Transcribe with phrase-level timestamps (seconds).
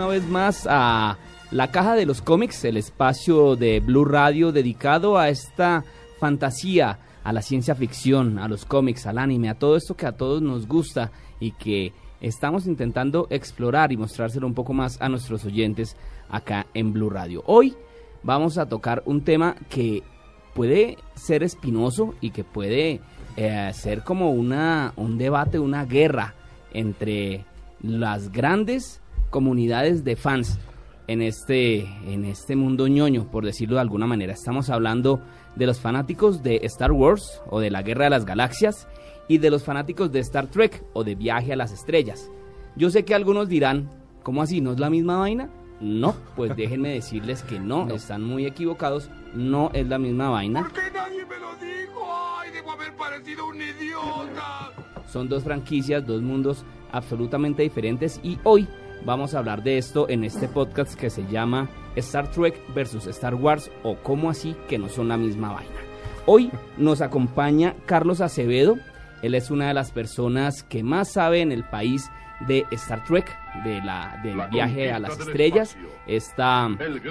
[0.00, 1.18] Una vez más a
[1.50, 5.84] La Caja de los Cómics, el espacio de Blue Radio dedicado a esta
[6.18, 10.16] fantasía, a la ciencia ficción, a los cómics, al anime, a todo esto que a
[10.16, 15.44] todos nos gusta y que estamos intentando explorar y mostrárselo un poco más a nuestros
[15.44, 15.98] oyentes
[16.30, 17.42] acá en Blue Radio.
[17.44, 17.76] Hoy
[18.22, 20.02] vamos a tocar un tema que
[20.54, 23.02] puede ser espinoso y que puede
[23.36, 26.32] eh, ser como una, un debate, una guerra
[26.72, 27.44] entre
[27.82, 30.58] las grandes comunidades de fans
[31.06, 34.32] en este, en este mundo ñoño, por decirlo de alguna manera.
[34.32, 35.20] Estamos hablando
[35.56, 38.86] de los fanáticos de Star Wars o de la Guerra de las Galaxias
[39.26, 42.30] y de los fanáticos de Star Trek o de Viaje a las Estrellas.
[42.76, 43.90] Yo sé que algunos dirán,
[44.22, 44.60] ¿cómo así?
[44.60, 45.50] ¿No es la misma vaina?
[45.80, 50.62] No, pues déjenme decirles que no, están muy equivocados, no es la misma vaina.
[50.62, 52.06] ¿Por qué nadie me lo dijo?
[52.38, 54.72] ¡Ay, debo haber parecido un idiota!
[55.08, 58.68] Son dos franquicias, dos mundos absolutamente diferentes y hoy
[59.04, 63.34] vamos a hablar de esto en este podcast que se llama Star Trek versus Star
[63.34, 65.74] Wars o cómo así que no son la misma vaina.
[66.26, 68.76] Hoy nos acompaña Carlos Acevedo,
[69.22, 72.10] él es una de las personas que más sabe en el país
[72.46, 75.76] de Star Trek, de la, del La viaje a las estrellas,
[76.06, 76.70] esta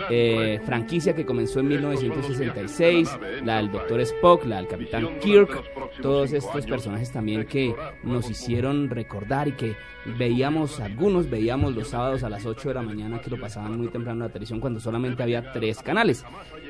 [0.10, 3.72] eh, franquicia que comenzó en Estos son los 1966, viajes de la del.
[3.72, 9.52] Doctor Spock, la del Capitán Kirk, todos estos personajes también que nos hicieron recordar y
[9.54, 9.76] que
[10.18, 13.90] veíamos, algunos veíamos los sábados a las 8 de la mañana que lo pasaban muy
[13.90, 16.26] temprano en la televisión cuando solamente había tres canales.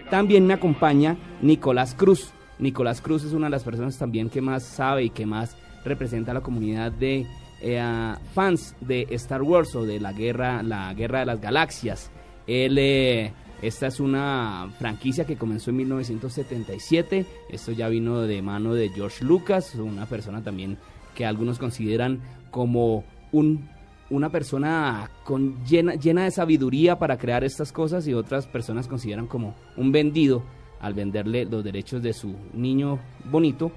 [0.09, 2.33] También me acompaña Nicolás Cruz.
[2.59, 6.31] Nicolás Cruz es una de las personas también que más sabe y que más representa
[6.31, 7.25] a la comunidad de
[7.61, 12.11] eh, fans de Star Wars o de la guerra, la guerra de las galaxias.
[12.47, 13.31] Él, eh,
[13.61, 17.25] esta es una franquicia que comenzó en 1977.
[17.49, 20.77] Esto ya vino de mano de George Lucas, una persona también
[21.15, 22.21] que algunos consideran
[22.51, 23.69] como un,
[24.09, 29.27] una persona con llena, llena de sabiduría para crear estas cosas y otras personas consideran
[29.27, 30.43] como un vendido
[30.79, 33.71] al venderle los derechos de su niño bonito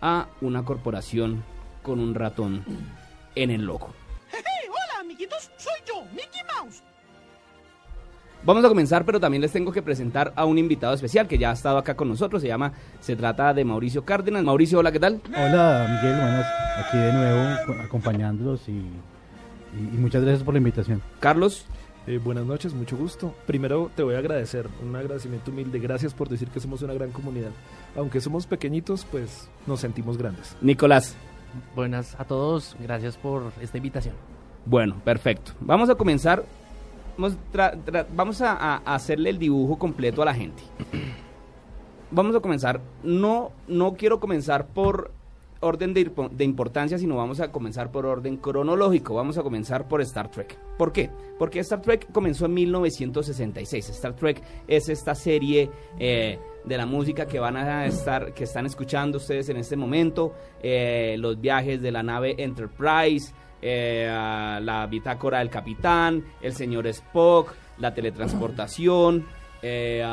[0.00, 1.44] a una corporación
[1.82, 2.64] con un ratón
[3.34, 3.90] en el logo.
[4.30, 6.82] Hey, hola, amiguitos, soy yo, Mickey Mouse.
[8.46, 11.48] Vamos a comenzar, pero también les tengo que presentar a un invitado especial que ya
[11.50, 12.42] ha estado acá con nosotros.
[12.42, 14.44] Se llama, se trata de Mauricio Cárdenas.
[14.44, 15.22] Mauricio, hola, ¿qué tal?
[15.28, 16.46] Hola Miguel, buenas,
[16.78, 21.00] aquí de nuevo co- acompañándolos y, y- y muchas gracias por la invitación.
[21.20, 21.64] Carlos,
[22.06, 23.34] Eh, buenas noches, mucho gusto.
[23.46, 25.78] Primero te voy a agradecer, un agradecimiento humilde.
[25.78, 27.50] Gracias por decir que somos una gran comunidad.
[27.96, 30.54] Aunque somos pequeñitos, pues nos sentimos grandes.
[30.60, 31.16] Nicolás.
[31.74, 34.14] Buenas a todos, gracias por esta invitación.
[34.66, 35.52] Bueno, perfecto.
[35.60, 36.44] Vamos a comenzar.
[37.16, 40.62] Vamos, tra- tra- vamos a, a- a hacerle el dibujo completo a la gente.
[42.10, 42.80] Vamos a comenzar.
[43.02, 45.10] No, no quiero comenzar por
[45.64, 49.14] orden de, de importancia, sino vamos a comenzar por orden cronológico.
[49.14, 50.58] Vamos a comenzar por Star Trek.
[50.78, 51.10] ¿Por qué?
[51.38, 53.88] Porque Star Trek comenzó en 1966.
[53.90, 58.66] Star Trek es esta serie eh, de la música que van a estar, que están
[58.66, 60.34] escuchando ustedes en este momento.
[60.62, 63.32] eh, los viajes de la nave Enterprise,
[63.62, 69.26] eh, la bitácora del capitán, el señor Spock, la teletransportación,
[69.66, 70.04] eh,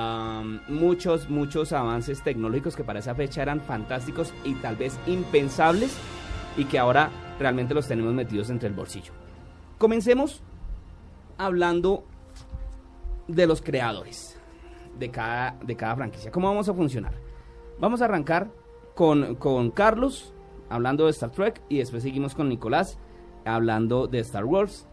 [0.69, 5.93] muchos, muchos avances tecnológicos que para esa fecha eran fantásticos y tal vez impensables
[6.55, 9.11] y que ahora realmente los tenemos metidos entre el bolsillo.
[9.77, 10.41] Comencemos
[11.37, 12.05] hablando
[13.27, 14.39] de los creadores
[14.97, 16.31] de cada, de cada franquicia.
[16.31, 17.13] ¿Cómo vamos a funcionar?
[17.77, 18.49] Vamos a arrancar
[18.95, 20.33] con, con Carlos
[20.69, 22.97] hablando de Star Trek y después seguimos con Nicolás
[23.43, 24.87] hablando de Star Wars.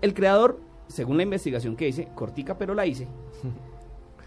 [0.00, 3.08] El creador, según la investigación que hice, cortica pero la hice,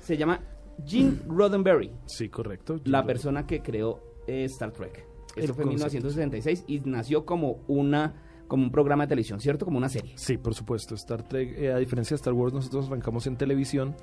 [0.01, 0.39] se llama
[0.85, 2.79] Gene Roddenberry, Sí, correcto.
[2.85, 5.05] la persona que creó eh, Star Trek.
[5.35, 6.07] Esto fue en concepto.
[6.07, 9.65] 1966 y nació como una como un programa de televisión, ¿cierto?
[9.65, 10.13] Como una serie.
[10.17, 10.93] Sí, por supuesto.
[10.93, 13.95] Star Trek, eh, a diferencia de Star Wars, nosotros arrancamos en televisión.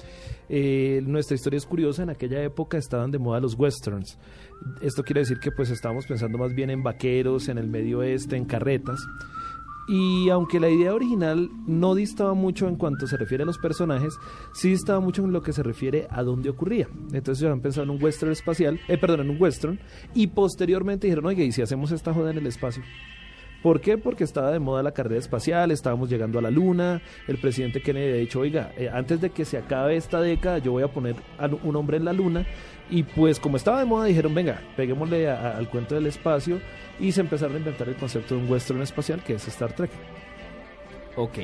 [0.49, 2.03] Eh, nuestra historia es curiosa.
[2.03, 4.19] En aquella época estaban de moda los westerns.
[4.81, 8.37] Esto quiere decir que pues estábamos pensando más bien en vaqueros, en el medio oeste,
[8.37, 9.00] en carretas.
[9.88, 14.14] Y aunque la idea original no distaba mucho en cuanto se refiere a los personajes,
[14.52, 16.88] sí distaba mucho en lo que se refiere a dónde ocurría.
[17.12, 19.81] Entonces ya han pensado en un western espacial, eh, perdón, en un western,
[20.14, 22.82] y posteriormente dijeron, oye, ¿y si hacemos esta joda en el espacio?
[23.62, 23.97] ¿Por qué?
[23.97, 28.12] Porque estaba de moda la carrera espacial, estábamos llegando a la luna, el presidente Kennedy
[28.12, 31.14] ha dicho, oiga, eh, antes de que se acabe esta década yo voy a poner
[31.38, 32.44] a un hombre en la luna,
[32.91, 36.61] y pues como estaba de moda dijeron, venga, peguémosle al cuento del espacio,
[36.99, 39.91] y se empezaron a inventar el concepto de un western espacial que es Star Trek.
[41.17, 41.38] Ok.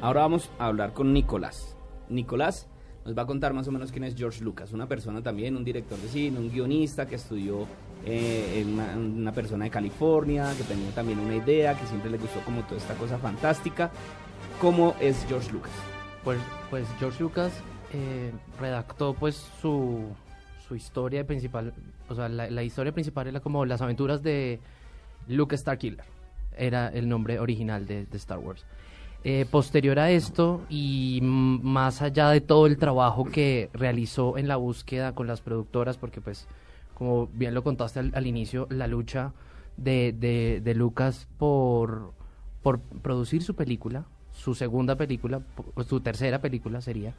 [0.00, 1.76] Ahora vamos a hablar con Nicolás.
[2.08, 2.68] Nicolás
[3.08, 5.64] nos va a contar más o menos quién es George Lucas, una persona también, un
[5.64, 7.66] director de cine, un guionista que estudió
[8.04, 12.60] eh, una, persona de California, que tenía también una idea, que siempre le gustó como
[12.64, 13.90] toda esta cosa fantástica.
[14.60, 15.72] ¿Cómo es George Lucas?
[16.22, 16.38] Pues,
[16.68, 17.50] pues George Lucas
[17.94, 20.04] eh, redactó pues su,
[20.68, 21.72] su historia principal,
[22.10, 24.60] o sea, la, la historia principal era como las aventuras de
[25.28, 26.04] Luke Starkiller,
[26.58, 28.66] era el nombre original de, de Star Wars.
[29.24, 34.54] Eh, posterior a esto y más allá de todo el trabajo que realizó en la
[34.54, 36.46] búsqueda con las productoras, porque pues
[36.94, 39.32] como bien lo contaste al, inicio, la lucha
[39.76, 40.12] de,
[40.62, 42.12] de, Lucas por,
[42.62, 45.42] por producir su película, su segunda película,
[45.88, 47.12] su tercera película sería,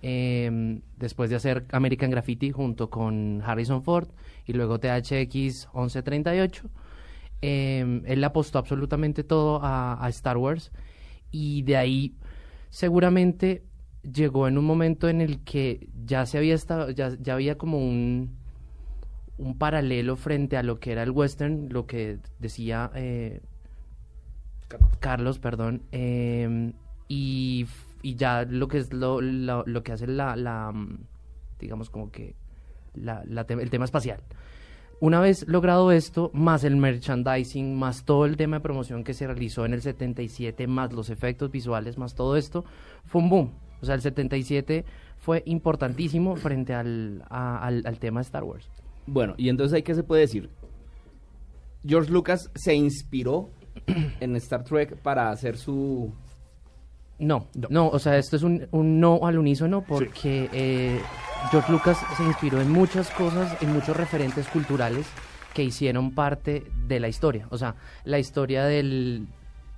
[0.00, 4.08] eh, después de hacer American Graffiti junto con Harrison Ford
[4.46, 6.70] y luego THX 1138.
[7.44, 10.70] Eh, él apostó absolutamente todo a Star Wars
[11.32, 12.14] y de ahí
[12.70, 13.64] seguramente
[14.02, 17.78] llegó en un momento en el que ya se había estado, ya, ya había como
[17.78, 18.36] un,
[19.38, 23.40] un paralelo frente a lo que era el western, lo que decía eh,
[25.00, 26.72] Carlos, perdón, eh,
[27.08, 27.66] y,
[28.02, 30.72] y ya lo que es lo, lo, lo que hace la, la,
[31.58, 32.34] digamos como que
[32.94, 34.20] la, la el tema espacial.
[35.02, 39.26] Una vez logrado esto, más el merchandising, más todo el tema de promoción que se
[39.26, 42.64] realizó en el 77, más los efectos visuales, más todo esto,
[43.06, 43.50] fue un boom.
[43.80, 44.84] O sea, el 77
[45.18, 48.70] fue importantísimo frente al, al tema de Star Wars.
[49.08, 50.50] Bueno, y entonces ahí qué se puede decir.
[51.84, 53.50] George Lucas se inspiró
[54.20, 56.12] en Star Trek para hacer su...
[57.22, 61.00] No, no, o sea, esto es un, un no al unísono porque eh,
[61.52, 65.06] George Lucas se inspiró en muchas cosas, en muchos referentes culturales
[65.54, 67.46] que hicieron parte de la historia.
[67.50, 69.28] O sea, la historia del,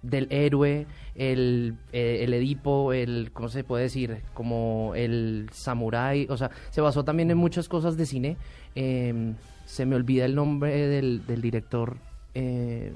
[0.00, 0.86] del héroe,
[1.16, 4.22] el, eh, el Edipo, el, ¿cómo se puede decir?
[4.32, 8.36] Como el samurái, o sea, se basó también en muchas cosas de cine.
[8.74, 9.34] Eh,
[9.66, 11.98] se me olvida el nombre del, del director.
[12.34, 12.90] eh,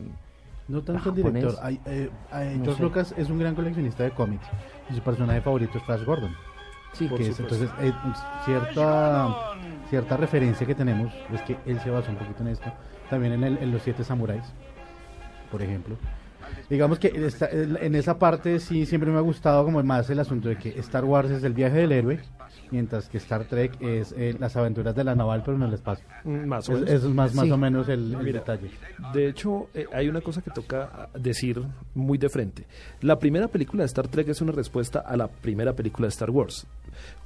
[0.68, 1.54] No tanto el director.
[1.86, 2.82] Eh, No George sé.
[2.82, 4.46] Lucas es un gran coleccionista de cómics
[4.90, 6.34] y su personaje favorito es Flash Gordon.
[6.92, 7.92] sí, que es, entonces, eh,
[8.44, 9.34] cierta,
[9.90, 12.70] cierta referencia que tenemos es que él se basó un poquito en esto.
[13.10, 14.44] También en, el- en los siete samuráis,
[15.50, 15.96] por ejemplo.
[16.68, 20.48] Digamos que esta- en esa parte sí siempre me ha gustado como más el asunto
[20.48, 22.20] de que Star Wars es el viaje del héroe,
[22.70, 26.04] mientras que Star Trek es eh, las aventuras de la naval pero en el espacio.
[26.24, 26.94] Mm, Más o Es- menos.
[26.94, 27.50] Eso es más, más Sí.
[27.50, 28.70] o menos el, el Mira, detalle.
[29.12, 31.62] De hecho, eh, hay una cosa que toca ah, decir
[31.94, 32.66] muy de frente.
[33.00, 36.30] La primera película de Star Trek es una respuesta a la primera película de Star
[36.30, 36.66] Wars.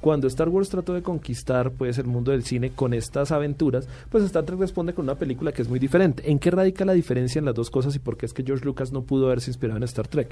[0.01, 4.23] Cuando Star Wars trató de conquistar pues el mundo del cine con estas aventuras, pues
[4.25, 6.29] Star Trek responde con una película que es muy diferente.
[6.29, 8.65] ¿En qué radica la diferencia en las dos cosas y por qué es que George
[8.65, 10.29] Lucas no pudo haberse inspirado en Star Trek?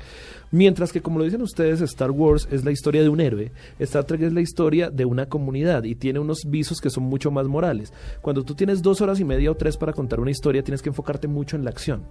[0.51, 4.03] Mientras que como lo dicen ustedes, Star Wars es la historia de un héroe, Star
[4.03, 7.47] Trek es la historia de una comunidad y tiene unos visos que son mucho más
[7.47, 7.93] morales.
[8.21, 10.89] Cuando tú tienes dos horas y media o tres para contar una historia, tienes que
[10.89, 12.03] enfocarte mucho en la acción.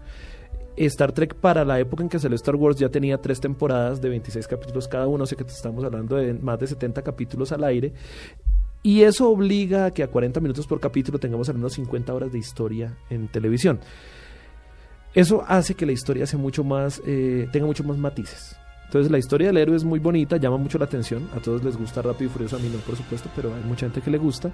[0.77, 4.09] Star Trek para la época en que salió Star Wars ya tenía tres temporadas de
[4.09, 7.93] 26 capítulos cada uno, sea que estamos hablando de más de 70 capítulos al aire.
[8.83, 12.33] Y eso obliga a que a 40 minutos por capítulo tengamos al menos 50 horas
[12.33, 13.81] de historia en televisión.
[15.15, 18.57] Eso hace que la historia sea mucho más, eh, tenga mucho más matices.
[18.87, 21.29] Entonces la historia del héroe es muy bonita, llama mucho la atención.
[21.37, 23.87] A todos les gusta Rápido y Furioso, a mí no, por supuesto, pero hay mucha
[23.87, 24.51] gente que le gusta.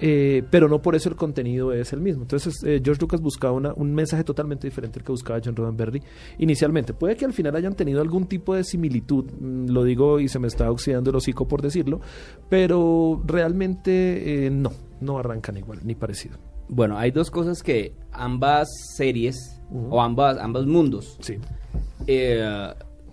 [0.00, 2.22] Eh, pero no por eso el contenido es el mismo.
[2.22, 6.02] Entonces, eh, George Lucas buscaba una- un mensaje totalmente diferente al que buscaba John Roddenberry
[6.38, 6.94] inicialmente.
[6.94, 10.38] Puede que al final hayan tenido algún tipo de similitud, mm, lo digo y se
[10.38, 12.00] me está oxidando el hocico por decirlo,
[12.48, 16.36] pero realmente eh, no, no arrancan igual, ni parecido.
[16.68, 21.38] Bueno, hay dos cosas que ambas series o ambas, ambos mundos Sí.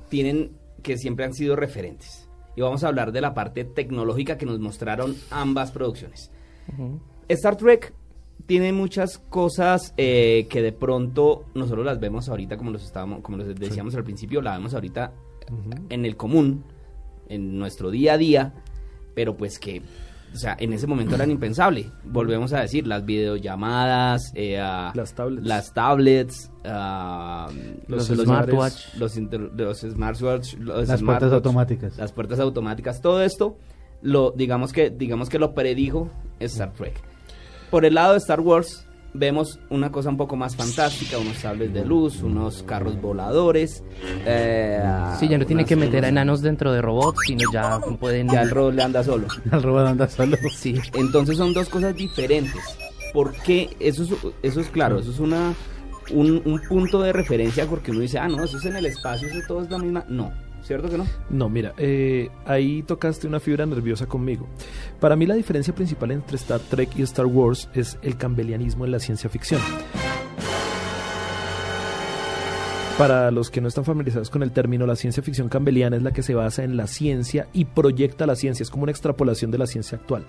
[0.10, 0.52] tienen
[0.84, 2.30] que siempre han sido referentes.
[2.56, 6.32] Y vamos a hablar de la parte tecnológica que nos mostraron ambas producciones.
[7.28, 7.94] Star Trek
[8.46, 13.38] tiene muchas cosas eh, que de pronto nosotros las vemos ahorita, como los estábamos, como
[13.38, 15.12] les decíamos al principio, la vemos ahorita
[15.90, 16.64] en el común,
[17.30, 18.54] en nuestro día a día,
[19.16, 19.82] pero pues que,
[20.34, 21.90] o sea, en ese momento eran impensable.
[22.04, 24.58] Volvemos a decir, las videollamadas, eh,
[24.94, 25.48] Las tablets.
[25.48, 27.50] las tablets, ah,
[27.88, 28.96] Los smartwatch.
[28.98, 31.98] los, inter- los smartwatch, los Las puertas automáticas.
[31.98, 33.58] las puertas automáticas, todo esto,
[34.06, 36.10] lo digamos que digamos que lo predijo
[36.40, 36.94] Star Trek.
[37.72, 41.74] Por el lado de Star Wars vemos una cosa un poco más fantástica, unos sables
[41.74, 43.84] de luz, unos carros voladores.
[44.26, 44.84] eh,
[45.20, 48.28] Sí, ya no tiene que meter a enanos dentro de robots, sino ya pueden...
[48.30, 49.28] Ya el robot le anda solo.
[49.52, 50.38] Al robot anda solo.
[50.56, 50.76] Sí.
[50.94, 52.62] Entonces son dos cosas diferentes.
[53.14, 53.70] ¿Por qué?
[53.80, 54.10] Eso es,
[54.44, 55.54] eso es claro, eso es una
[56.14, 59.28] un, un punto de referencia porque uno dice, ah, no, eso es en el espacio,
[59.30, 60.06] eso todo es la misma.
[60.10, 60.32] No,
[60.66, 61.06] ¿cierto que no?
[61.30, 64.48] No, mira, eh, ahí tocaste una fibra nerviosa conmigo.
[65.00, 68.92] Para mí la diferencia principal entre Star Trek y Star Wars es el campbellianismo en
[68.92, 69.62] la ciencia ficción.
[72.98, 76.12] Para los que no están familiarizados con el término, la ciencia ficción campbelliana es la
[76.14, 79.58] que se basa en la ciencia y proyecta la ciencia, es como una extrapolación de
[79.58, 80.24] la ciencia actual.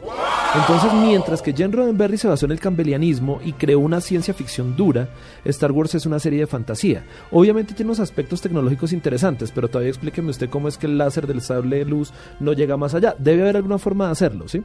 [0.52, 4.74] Entonces, mientras que Jen Roddenberry se basó en el campbellianismo y creó una ciencia ficción
[4.74, 5.08] dura,
[5.44, 7.04] Star Wars es una serie de fantasía.
[7.30, 11.28] Obviamente tiene unos aspectos tecnológicos interesantes, pero todavía explíqueme usted cómo es que el láser
[11.28, 13.14] del sable de luz no llega más allá.
[13.16, 14.62] Debe haber alguna forma de hacerlo, ¿sí?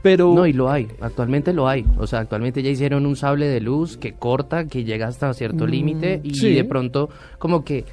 [0.00, 1.84] Pero No, y lo hay, actualmente lo hay.
[1.98, 5.66] O sea, actualmente ya hicieron un sable de luz que corta, que llega hasta cierto
[5.66, 6.54] Mm, límite y sí.
[6.54, 7.10] de pronto
[7.42, 7.84] como que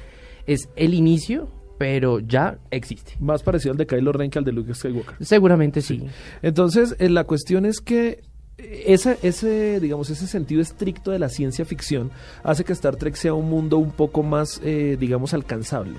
[0.46, 3.16] es el inicio, pero ya existe.
[3.18, 5.16] más parecido al de Kylo Ren que al de Luke Skywalker.
[5.26, 6.04] Seguramente sí.
[6.40, 8.22] Entonces, eh, la cuestión es que
[8.58, 12.12] esa, ese, digamos, ese sentido estricto de la ciencia ficción
[12.44, 15.96] hace que Star Trek sea un mundo un poco más, eh, digamos, alcanzable.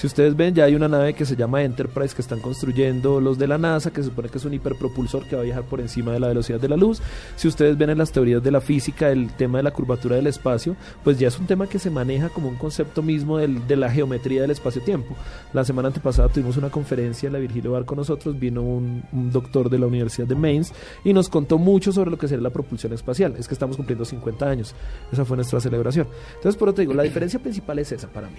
[0.00, 3.36] Si ustedes ven, ya hay una nave que se llama Enterprise que están construyendo los
[3.38, 5.78] de la NASA, que se supone que es un hiperpropulsor que va a viajar por
[5.78, 7.02] encima de la velocidad de la luz.
[7.36, 10.26] Si ustedes ven en las teorías de la física el tema de la curvatura del
[10.26, 13.76] espacio, pues ya es un tema que se maneja como un concepto mismo del- de
[13.76, 15.14] la geometría del espacio-tiempo.
[15.52, 19.68] La semana antepasada tuvimos una conferencia en la Virgilio Bar con nosotros, vino un, doctor
[19.68, 20.72] de la Universidad de Mainz
[21.04, 23.34] y nos contó mucho sobre lo que sería la propulsión espacial.
[23.38, 24.74] Es que estamos cumpliendo 50 años.
[25.12, 26.08] Esa fue nuestra celebración.
[26.36, 28.38] Entonces, por eso te digo, la diferencia principal es esa para mí.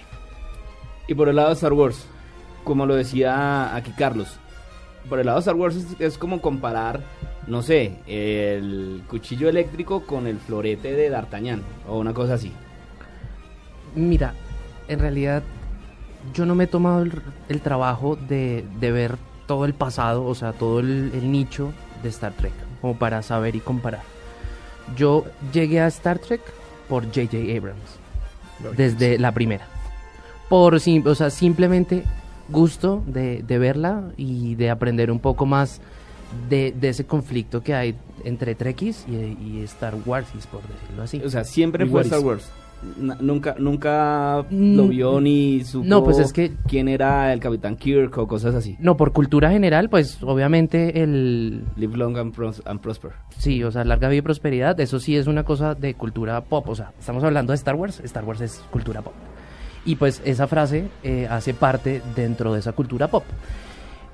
[1.12, 2.06] Y por el lado de Star Wars,
[2.64, 4.38] como lo decía aquí Carlos,
[5.10, 7.02] por el lado de Star Wars es, es como comparar,
[7.46, 12.50] no sé, el cuchillo eléctrico con el florete de D'Artagnan o una cosa así.
[13.94, 14.32] Mira,
[14.88, 15.42] en realidad
[16.32, 17.12] yo no me he tomado el,
[17.50, 22.08] el trabajo de, de ver todo el pasado, o sea, todo el, el nicho de
[22.08, 24.04] Star Trek, como para saber y comparar.
[24.96, 26.40] Yo llegué a Star Trek
[26.88, 27.36] por J.J.
[27.54, 27.98] Abrams,
[28.78, 29.71] desde la primera.
[30.52, 32.02] Por, o sea, simplemente
[32.50, 35.80] gusto de, de verla y de aprender un poco más
[36.50, 37.94] de, de ese conflicto que hay
[38.24, 41.22] entre Trekkies y, y Star Wars, por decirlo así.
[41.24, 42.02] O sea, siempre fue.
[42.02, 42.50] Star Wars.
[43.00, 47.40] Na- nunca nunca Mm, lo vio ni supo no, pues es que- quién era el
[47.40, 48.76] Capitán Kirk o cosas así.
[48.78, 51.62] No, por cultura general, pues obviamente el...
[51.76, 53.12] Live long and, pros- and prosper.
[53.38, 56.68] Sí, o sea, larga vida y prosperidad, eso sí es una cosa de cultura pop.
[56.68, 59.14] O sea, estamos hablando de Star Wars, Star Wars es cultura pop.
[59.84, 63.24] Y pues esa frase eh, hace parte dentro de esa cultura pop.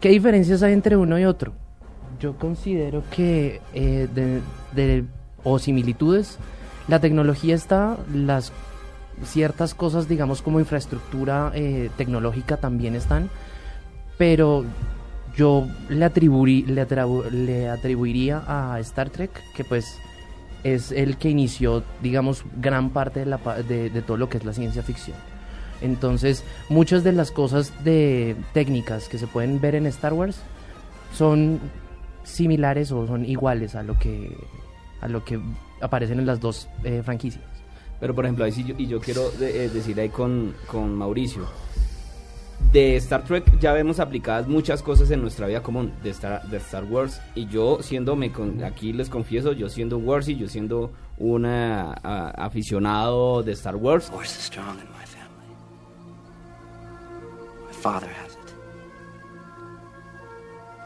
[0.01, 1.53] ¿Qué diferencias hay entre uno y otro?
[2.21, 4.33] Yo considero que eh,
[5.45, 6.39] o similitudes,
[6.89, 8.53] la tecnología está, las
[9.25, 13.31] ciertas cosas, digamos, como infraestructura eh, tecnológica también están,
[14.17, 14.65] pero
[15.37, 19.99] yo le, atribuiría a Star Trek que pues
[20.65, 24.45] es el que inició, digamos, gran parte de, la, de, de todo lo que es
[24.45, 25.17] la ciencia ficción.
[25.81, 30.41] Entonces, muchas de las cosas de técnicas que se pueden ver en Star Wars
[31.15, 31.61] son
[32.25, 34.37] similares o son iguales a lo que
[35.01, 35.41] a lo que
[35.81, 37.45] aparecen en las dos eh, franquicias.
[38.01, 40.95] Pero por ejemplo, ahí sí yo, y yo quiero de- eh, decir ahí con, con
[40.95, 41.47] Mauricio.
[42.73, 46.57] De Star Trek ya vemos aplicadas muchas cosas en nuestra vida común de Star, de
[46.59, 47.21] Star Wars.
[47.37, 51.47] Y yo siendo, me con- aquí les confieso, yo siendo un Warsy, yo siendo un
[51.47, 54.11] aficionado de Star Wars,
[57.79, 58.39] father has it.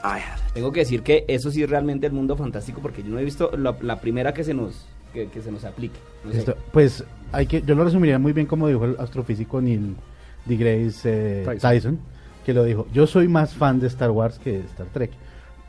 [0.04, 0.52] I have it.
[0.54, 3.24] tengo que decir que eso sí es realmente el mundo fantástico porque yo no he
[3.24, 5.98] visto la, la primera que se nos que, que se nos aplique.
[6.24, 6.38] No sé.
[6.38, 9.96] Esto, pues hay que, yo lo resumiría muy bien como dijo el astrofísico Neil
[10.44, 11.70] deGrasse eh, Tyson.
[11.70, 11.98] Tyson,
[12.44, 15.10] que lo dijo, yo soy más fan de Star Wars que de Star Trek,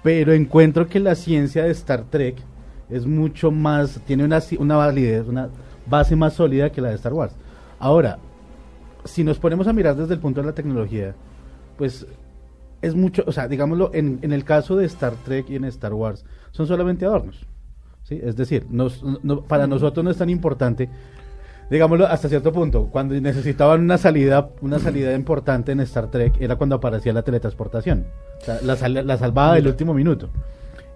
[0.01, 2.37] pero encuentro que la ciencia de Star Trek
[2.89, 5.49] es mucho más, tiene una, una validez, una
[5.85, 7.33] base más sólida que la de Star Wars.
[7.79, 8.19] Ahora,
[9.05, 11.15] si nos ponemos a mirar desde el punto de la tecnología,
[11.77, 12.05] pues
[12.81, 15.93] es mucho, o sea, digámoslo, en, en el caso de Star Trek y en Star
[15.93, 17.45] Wars, son solamente adornos.
[18.03, 18.19] ¿sí?
[18.21, 20.89] Es decir, nos- no- para nosotros no es tan importante,
[21.69, 26.55] digámoslo hasta cierto punto, cuando necesitaban una salida, una salida importante en Star Trek era
[26.57, 28.05] cuando aparecía la teletransportación,
[28.41, 30.29] o sea, la, sal- la salvada del último minuto.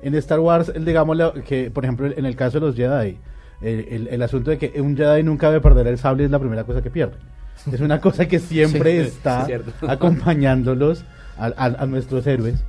[0.02, 3.18] En Star Wars, el, digámoslo, que por ejemplo en el caso de los Jedi,
[3.62, 6.38] el, el- el asunto de que un Jedi nunca debe perder el sable es la
[6.40, 7.16] primera cosa que pierde.
[7.72, 11.04] Es una cosa que siempre Sí, está es acompañándolos
[11.38, 12.64] a, a- a nuestros héroes.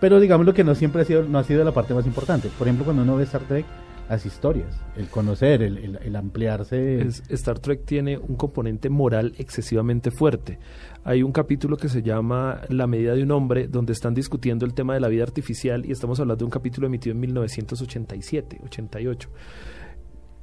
[0.00, 2.48] Pero digamos lo que no siempre ha sido, no ha sido la parte más importante.
[2.56, 3.66] Por ejemplo, cuando uno ve Star Trek,
[4.08, 7.00] las historias, el conocer, el, el- el ampliarse.
[7.02, 10.58] Es- Star Trek tiene un componente moral excesivamente fuerte.
[11.04, 14.72] Hay un capítulo que se llama La medida de un hombre, donde están discutiendo el
[14.74, 19.28] tema de la vida artificial y estamos hablando de un capítulo emitido en 1987, 88.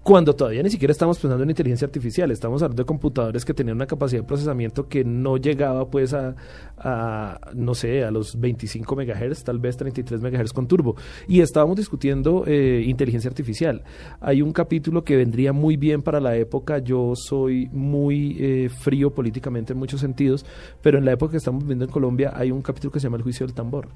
[0.05, 3.77] Cuando todavía ni siquiera estamos pensando en inteligencia artificial, estamos hablando de computadores que tenían
[3.77, 6.35] una capacidad de procesamiento que no llegaba pues a,
[7.55, 10.95] no sé, a los 25 megahertz, tal vez 33 megahertz con turbo.
[11.27, 13.83] Y estábamos discutiendo eh, inteligencia artificial.
[14.19, 16.77] Hay un capítulo que vendría muy bien para la época.
[16.77, 20.45] Yo soy muy eh, frío políticamente en muchos sentidos,
[20.83, 23.17] pero en la época que estamos viviendo en Colombia hay un capítulo que se llama
[23.17, 23.88] El juicio del tambor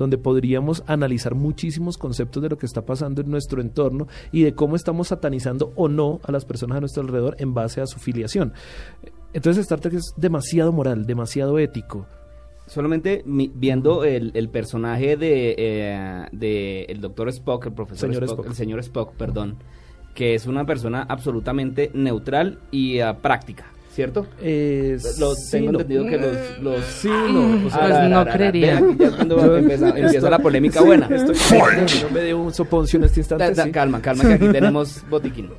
[0.00, 4.54] donde podríamos analizar muchísimos conceptos de lo que está pasando en nuestro entorno y de
[4.54, 7.98] cómo estamos satanizando o no a las personas a nuestro alrededor en base a su
[8.00, 8.52] filiación.
[9.32, 12.06] Entonces Star Trek es demasiado moral, demasiado ético.
[12.66, 18.46] Solamente mi- viendo el, el personaje de, eh, de el doctor Spock, el profesor Spock.
[18.46, 19.56] el señor Spock, perdón,
[20.14, 23.66] que es una persona absolutamente neutral y ah, práctica,
[24.00, 24.26] ¿cierto?
[24.40, 25.80] Eh, Lo, sí, tengo no.
[25.80, 26.58] entendido que los...
[26.62, 27.66] los Sí, no.
[27.66, 28.80] o sea, Pues Ah, no ra, creería.
[28.98, 31.06] ya cuando empieza, empieza la polémica buena.
[31.06, 31.36] Estoy
[32.02, 33.44] no me dio un soponcio en este instante.
[33.44, 33.70] Da- da- sí.
[33.72, 35.50] Calma, calma, que aquí tenemos botiquín.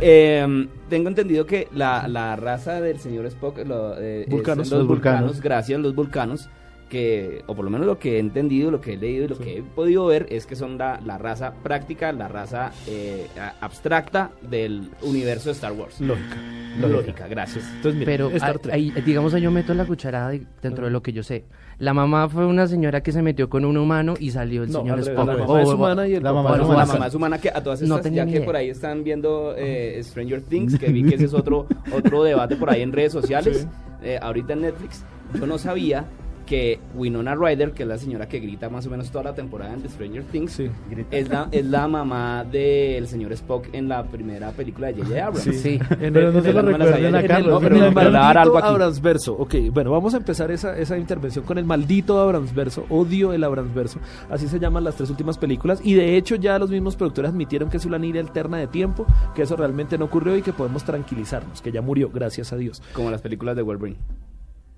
[0.00, 4.70] Eh, tengo entendido que la, la raza del señor Spock, lo, eh, Vulcanos.
[4.70, 5.40] los Los vulcanos, vulcanos.
[5.42, 6.48] gracias, los vulcanos,
[6.88, 9.38] que, o por lo menos lo que he entendido, lo que he leído y lo
[9.38, 13.26] que he podido ver, es que son la, la raza práctica, la raza eh,
[13.60, 16.00] abstracta del universo de Star Wars.
[16.00, 16.36] Lógica.
[16.80, 17.64] Lógica, gracias.
[17.76, 18.74] Entonces, mira, Pero Star ahí- Trek.
[18.74, 21.44] ahí, digamos, ahí yo meto la cucharada de- dentro de lo que yo sé.
[21.78, 24.80] La mamá fue una señora que se metió con un humano y salió el No,
[24.80, 25.16] señor Spock.
[25.26, 26.86] la mamá es humana y el La mamá es es la humana.
[26.92, 28.46] mamá es humana que a todas No estas, tenía ya que idea.
[28.46, 32.56] por ahí están viendo eh, Stranger Things, que vi que ese es otro, otro debate
[32.56, 33.66] por ahí en redes sociales,
[34.02, 34.08] Sí.
[34.08, 35.04] eh, ahorita en Netflix,
[35.38, 36.04] yo no sabía
[36.46, 39.72] que Winona Ryder, que es la señora que grita más o menos toda la temporada
[39.74, 40.70] en The Stranger Things, Sí.
[41.10, 45.24] es, la, es la mamá del señor Spock en la primera película de J.J.
[45.26, 45.42] Abrams.
[45.42, 45.52] Sí.
[45.54, 45.78] Sí.
[46.00, 47.08] En Pero el- no se lo no recuerden a yo.
[47.08, 47.62] En el- Carlos.
[47.62, 48.68] pero en el maldito algo aquí.
[48.68, 49.34] Abramsverso.
[49.34, 52.84] Ok, bueno, vamos a empezar esa, esa intervención con el maldito Abramsverso.
[52.90, 53.98] Odio el Abramsverso.
[54.30, 55.80] Así se llaman las tres últimas películas.
[55.82, 59.06] Y de hecho, ya los mismos productores admitieron que es una línea alterna de tiempo,
[59.34, 62.82] que eso realmente no ocurrió y que podemos tranquilizarnos, que ya murió, gracias a Dios.
[62.92, 63.98] Como las películas de Wolverine.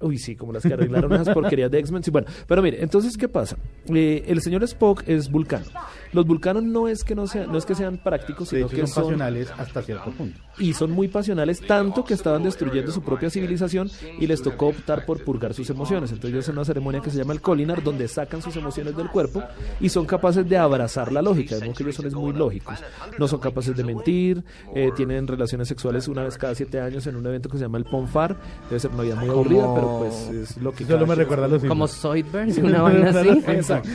[0.00, 2.02] Uy, sí, como las que arreglaron esas porquerías de X-Men.
[2.02, 3.56] Sí, bueno, pero mire, entonces, ¿qué pasa?
[3.88, 5.64] Eh, el señor Spock es vulcano.
[6.12, 8.86] Los vulcanos no es que no sean, no es que sean prácticos, sino hecho, que
[8.86, 10.40] son pasionales hasta cierto punto.
[10.58, 15.04] y son muy pasionales tanto que estaban destruyendo su propia civilización y les tocó optar
[15.04, 16.10] por purgar sus emociones.
[16.10, 19.08] Entonces ellos hacen una ceremonia que se llama el Colinar donde sacan sus emociones del
[19.08, 19.42] cuerpo
[19.80, 21.56] y son capaces de abrazar la lógica.
[21.60, 22.78] Vemos que ellos son muy lógicos.
[23.18, 27.16] No son capaces de mentir, eh, tienen relaciones sexuales una vez cada siete años en
[27.16, 28.36] un evento que se llama el Ponfar.
[28.68, 31.44] Debe ser una vida muy aburrida, pero pues es lo que Solo cada me recuerda
[31.46, 31.86] a los Como.
[31.86, 33.28] Zoidberg, una vaina así.
[33.46, 33.88] Exacto.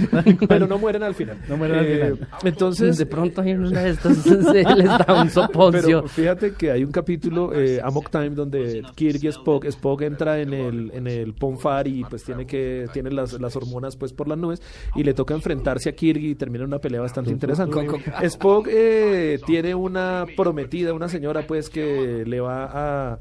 [0.47, 1.38] Pero no mueren al final.
[1.47, 2.01] No mueren al Eh,
[2.44, 6.02] Entonces, de pronto hay una de estas se les da un soponcio.
[6.02, 10.40] Pero fíjate que hay un capítulo, eh, Amok Time, donde Kirk y Spock, Spock entra
[10.40, 14.28] en el, en el Ponfar y pues tiene que, tiene las, las hormonas pues por
[14.28, 14.62] las nubes
[14.96, 17.88] y le toca enfrentarse a Kirk y termina una pelea bastante interesante.
[18.24, 23.20] Spock eh, tiene una prometida, una señora pues que le va a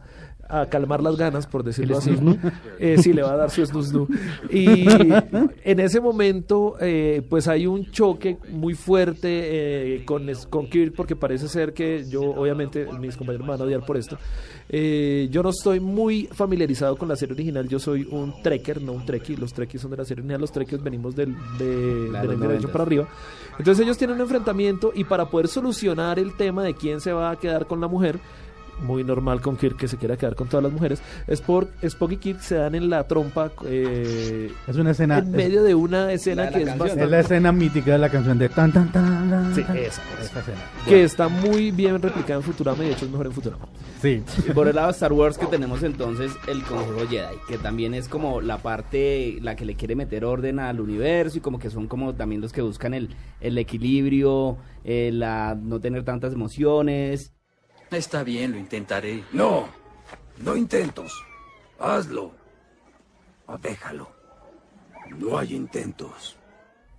[0.51, 2.11] a calmar las ganas, por decirlo así.
[2.79, 4.09] Eh, sí, le va a dar su.
[4.51, 4.87] Y
[5.65, 11.15] en ese momento, eh, pues hay un choque muy fuerte eh, con, con Kirk, porque
[11.15, 14.17] parece ser que yo, obviamente, mis compañeros me van a odiar por esto.
[14.73, 18.93] Eh, yo no estoy muy familiarizado con la serie original, yo soy un trekker, no
[18.93, 19.37] un trekkie.
[19.37, 22.41] Los trekkies son de la serie original, los trekkies venimos del, de, La de del
[22.41, 22.73] derecho 90s.
[22.73, 23.09] para arriba.
[23.59, 27.33] Entonces ellos tienen un enfrentamiento y para poder solucionar el tema de quién se va
[27.33, 28.21] a quedar con la mujer,
[28.83, 32.16] muy normal con Kirk que se quiera quedar con todas las mujeres, Spock, Spock y
[32.16, 35.19] Kirk se dan en la trompa eh, Es una escena.
[35.19, 36.75] en medio de una escena de que es canción.
[36.75, 37.11] es, bastante...
[37.11, 39.31] la escena mítica de la canción de tan tan tan.
[39.31, 39.77] tan, Sí, tan.
[39.77, 40.23] esa, esa.
[40.23, 40.59] Esa escena.
[40.87, 43.69] que está muy bien replicada en Futurama y de hecho es mejor en Futurama.
[44.01, 44.23] Sí.
[44.49, 47.93] Y por el lado de Star Wars que tenemos entonces el Consejo Jedi, que también
[47.95, 51.69] es como la parte, la que le quiere meter orden al universo y como que
[51.71, 57.33] son como también los que buscan el, el equilibrio, eh, la no tener tantas emociones.
[57.90, 59.24] Está bien, lo intentaré.
[59.33, 59.66] No,
[60.42, 61.12] no intentos.
[61.79, 62.33] Hazlo.
[63.46, 64.09] O déjalo.
[65.18, 66.37] No hay intentos.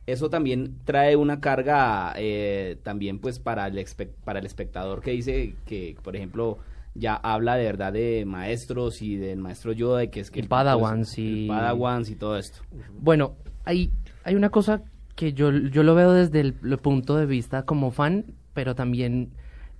[0.06, 3.86] eso también trae una carga eh, también pues para el,
[4.25, 6.58] para el espectador que dice que, por ejemplo,
[6.93, 10.41] ya habla de verdad de maestros y del maestro Yoda, de que es que...
[10.41, 12.60] El- Padawans el y- Padawans y todo esto.
[12.99, 13.91] Bueno, hay,
[14.25, 14.82] hay una cosa
[15.15, 19.32] que yo, yo lo veo desde el, el punto de vista como fan, pero también,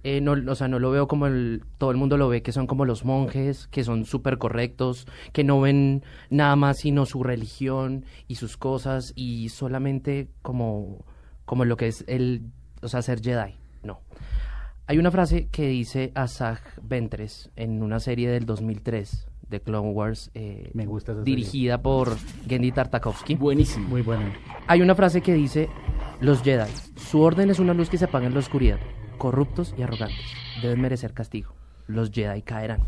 [0.04, 2.52] eh, no, o sea, no lo veo como el, todo el mundo lo ve, que
[2.52, 7.24] son como los monjes, que son súper correctos, que no ven nada más sino su
[7.24, 11.06] religión y sus cosas y solamente como,
[11.46, 12.44] como lo que es el,
[12.82, 13.56] o sea, ser Jedi.
[13.84, 14.02] No.
[14.88, 20.32] Hay una frase que dice Asajj Ventress en una serie del 2003 de Clone Wars
[20.34, 21.24] eh, Me gusta serie.
[21.26, 23.36] dirigida por Gendy Tartakovsky.
[23.36, 23.88] Buenísimo.
[23.90, 24.32] Muy bueno.
[24.68, 25.70] Hay una frase que dice,
[26.22, 28.80] los Jedi, su orden es una luz que se apaga en la oscuridad,
[29.26, 30.26] corruptos y arrogantes,
[30.64, 31.52] deben merecer castigo,
[31.86, 32.80] los Jedi caerán.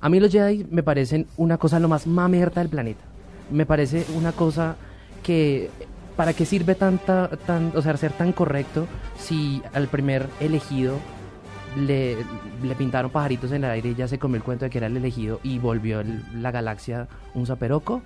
[0.00, 3.02] A mí los Jedi me parecen una cosa lo más mamerta del planeta.
[3.50, 4.76] Me parece una cosa
[5.24, 5.70] que,
[6.16, 8.86] ¿para qué sirve tanta, tan, o sea, ser tan correcto
[9.18, 10.98] si al primer elegido
[11.76, 12.16] le,
[12.62, 14.86] le pintaron pajaritos en el aire y ya se comió el cuento de que era
[14.86, 18.02] el elegido y volvió el- la galaxia un zaperoco?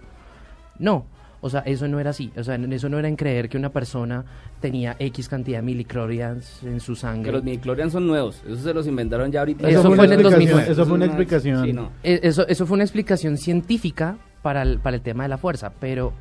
[0.78, 1.04] No,
[1.46, 2.30] o sea, eso no era así.
[2.36, 4.24] O sea, eso no era en creer que una persona
[4.60, 7.32] tenía X cantidad de miliclorians en su Que sangre.
[7.32, 9.68] los midichlorians son nuevos, eso se los inventaron ya ahorita.
[9.68, 10.72] Eso fue en el explicación, 2009.
[10.72, 11.64] Eso fue una explicación.
[11.64, 11.90] Sí, no.
[12.02, 15.72] Eh, Eso, eso fue una explicación científica para el, para el tema de la fuerza,
[15.80, 16.12] pero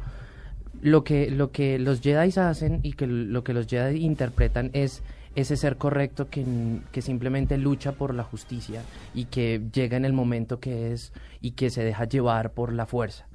[0.81, 5.03] lo que, lo que los Jedi hacen y que lo que los Jedi interpretan es
[5.35, 6.45] ese ser correcto que,
[6.91, 8.81] que simplemente lucha por la justicia
[9.13, 11.11] y que llega en el momento que es
[11.41, 13.25] y que se deja llevar por la fuerza.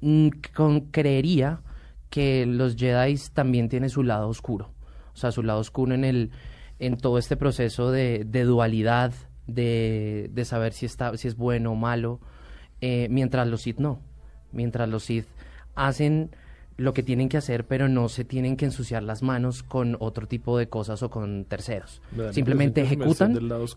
[0.00, 1.60] Mm, con- creería
[2.10, 4.70] que los Jedi también tienen su lado oscuro.
[5.12, 6.30] O sea, su lado oscuro en el
[6.80, 9.12] en todo este proceso de, de dualidad,
[9.48, 12.20] de, de saber si está, si es bueno o malo,
[12.80, 14.00] eh, mientras los Sith no.
[14.52, 15.26] Mientras los Sith
[15.74, 16.30] hacen
[16.76, 20.28] lo que tienen que hacer, pero no se tienen que ensuciar las manos con otro
[20.28, 22.00] tipo de cosas o con terceros.
[22.32, 23.32] Simplemente ejecutan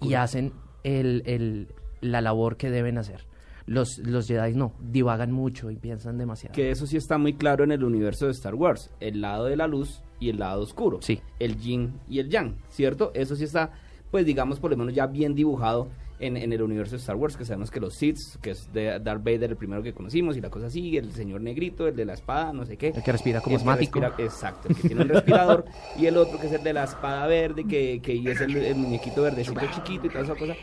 [0.08, 0.54] y hacen
[0.84, 1.68] el, el-
[2.02, 3.26] la labor que deben hacer.
[3.66, 6.54] Los, los Jedi no, divagan mucho y piensan demasiado.
[6.54, 8.90] Que eso sí está muy claro en el universo de Star Wars.
[9.00, 11.00] El lado de la luz y el lado oscuro.
[11.02, 11.22] Sí.
[11.40, 13.12] El yin y el yang, ¿cierto?
[13.14, 13.72] Eso sí está,
[14.10, 17.36] pues digamos, por lo menos ya bien dibujado en, en el universo de Star Wars,
[17.36, 20.42] que sabemos que los Sith, que es de Darth Vader el primero que conocimos y
[20.42, 22.90] la cosa sigue, el señor negrito, el de la espada, no sé qué.
[22.90, 24.00] El que respira como asmático.
[24.00, 25.66] respira- exacto, el que tiene un respirador.
[25.98, 28.76] y el otro que es el de la espada verde, que, que es el, el
[28.76, 30.54] muñequito verdecito chiquito y toda esa cosa.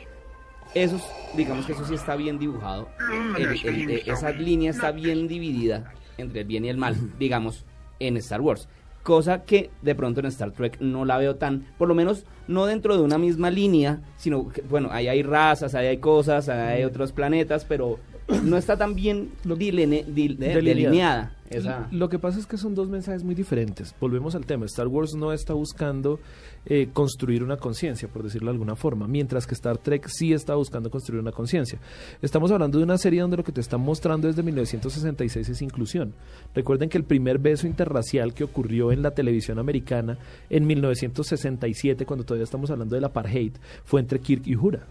[0.74, 1.02] Esos,
[1.36, 2.88] digamos que eso sí está bien dibujado.
[3.36, 7.64] El- el- esa línea está bien dividida entre el bien y el mal, digamos,
[8.00, 8.68] en Star Wars.
[9.02, 12.66] Cosa que de pronto en Star Trek no la veo tan, por lo menos no
[12.66, 16.78] dentro de una misma línea, sino que, bueno, ahí hay razas, ahí hay cosas, ahí
[16.78, 17.98] hay otros planetas, pero
[18.44, 21.34] no está tan bien diline- dil- eh, Delineada.
[21.50, 21.88] Esa.
[21.92, 23.94] Lo que pasa es que son dos mensajes muy diferentes.
[23.98, 24.66] Volvemos al tema.
[24.66, 26.20] Star Wars no está buscando
[26.66, 30.56] eh, construir una conciencia, por decirlo de alguna forma, mientras que Star Trek sí está
[30.56, 31.78] buscando construir una conciencia.
[32.20, 36.12] Estamos hablando de una serie donde lo que te están mostrando desde 1966 es inclusión.
[36.54, 40.18] Recuerden que el primer beso interracial que ocurrió en la televisión americana
[40.50, 43.52] en 1967, cuando todavía estamos hablando del apartheid,
[43.84, 44.86] fue entre Kirk y Uhura.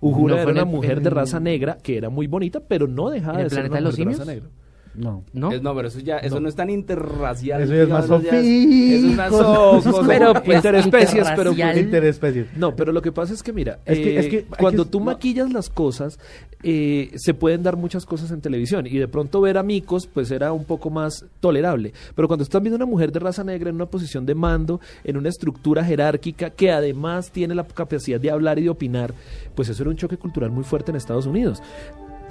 [0.00, 3.10] Uhura ¿No era una el- mujer de raza negra que era muy bonita, pero no
[3.10, 4.48] dejaba ¿En el de ser planeta una de los mujer de raza negra.
[4.94, 5.24] No.
[5.32, 5.50] ¿No?
[5.52, 6.42] Es- no, pero eso ya, eso No.
[6.42, 7.62] no, es tan interracial.
[7.62, 11.78] Eso ya es más eso es más soco, Pero, pues, Interespecies, pero interracial.
[11.78, 12.46] Interespecies.
[12.56, 14.84] No, pero lo que pasa es que, mira, Es que- eh, es que hay cuando
[14.84, 15.06] que- tú no.
[15.06, 16.18] maquillas las cosas,
[16.62, 20.30] eh, se pueden dar muchas cosas en televisión y de pronto ver a micos, pues
[20.30, 21.92] era un poco más tolerable.
[22.14, 25.16] Pero cuando estás viendo una mujer de raza negra en una posición de mando, en
[25.16, 29.14] una estructura jerárquica que además tiene la capacidad de hablar y de opinar,
[29.54, 31.62] pues eso era un choque cultural muy fuerte en Estados Unidos.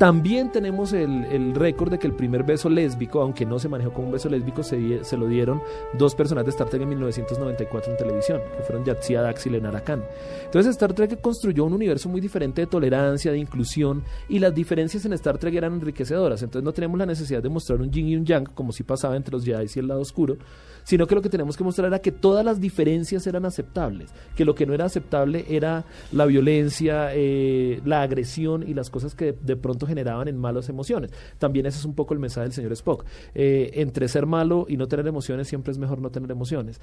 [0.02, 3.94] También tenemos el, el récord de que el primer beso lésbico, aunque no se manejó
[3.94, 5.62] como un beso lésbico, se, se lo dieron
[5.94, 9.84] dos personas de Star Trek en 1994 en televisión, que fueron Yatsia Dax y Lenara
[9.84, 10.04] Khan.
[10.46, 15.06] Entonces Star Trek construyó un universo muy diferente de tolerancia, de inclusión, y las diferencias
[15.06, 16.42] en Star Trek eran enriquecedoras.
[16.42, 19.16] Entonces no tenemos la necesidad de mostrar un yin y un yang, como si pasaba
[19.16, 20.36] entre los Jedi y el lado oscuro,
[20.84, 24.46] sino que lo que tenemos que mostrar era que todas las diferencias eran aceptables, que
[24.46, 29.34] lo que no era aceptable era la violencia, eh, la agresión y las cosas que
[29.34, 31.12] de, pronto generaban en malas emociones.
[31.38, 33.06] También ese es un poco el mensaje del señor Spock.
[33.36, 36.82] Eh, entre ser malo y no tener emociones siempre es mejor no tener emociones.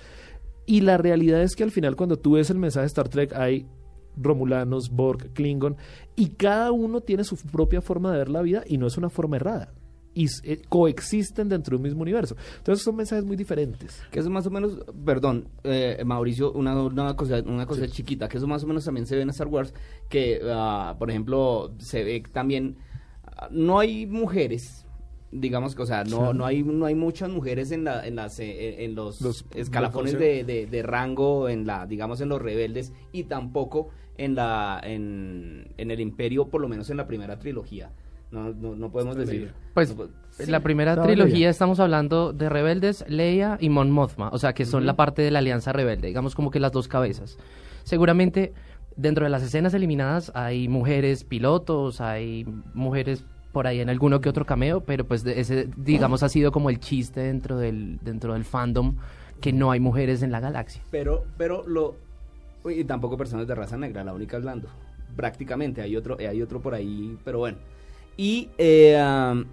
[0.67, 3.33] Y la realidad es que al final cuando tú ves el mensaje de Star Trek
[3.35, 3.67] hay
[4.21, 5.77] Romulanos, Borg, Klingon,
[6.17, 9.11] y cada uno tiene su propia forma de ver la vida y no es una
[9.11, 9.73] forma errada.
[10.15, 12.37] Y eh, coexisten dentro de un mismo universo.
[12.57, 14.03] Entonces son mensajes muy diferentes.
[14.11, 18.39] Que eso más o menos, perdón, eh, Mauricio, una, una cosa, una cosa chiquita, que
[18.39, 19.73] eso más o menos también se ve en Star Wars,
[20.09, 22.79] que, ah, por ejemplo, se ve también,
[23.25, 24.85] ah, no hay mujeres
[25.31, 28.41] digamos que, o sea, no, no hay no hay muchas mujeres en la, en las
[28.41, 32.41] eh, en los, Los- escalafones ¿cómo de, de, de rango en la digamos en los
[32.41, 37.39] rebeldes y tampoco en la en, en el imperio por lo menos en la primera
[37.39, 37.93] trilogía
[38.31, 42.49] no no, no podemos decir Pues no en la primera Estaba trilogía estamos hablando de
[42.49, 46.09] rebeldes, Leia y Mon Mothma, o sea que son la parte de la alianza rebelde,
[46.09, 47.39] digamos como que las dos cabezas.
[47.83, 48.53] Seguramente
[48.97, 54.29] dentro de las escenas eliminadas hay mujeres pilotos, hay mujeres por ahí en alguno que
[54.29, 58.35] otro cameo, pero pues de ese digamos ha sido como el chiste dentro del dentro
[58.35, 58.97] del fandom
[59.41, 60.83] que no hay mujeres en la galaxia.
[60.91, 61.97] pero pero lo
[62.65, 64.69] y tampoco personas de raza negra la única es Lando
[65.17, 67.59] prácticamente hay otro hay otro por ahí pero bueno
[68.19, 69.45] y eh,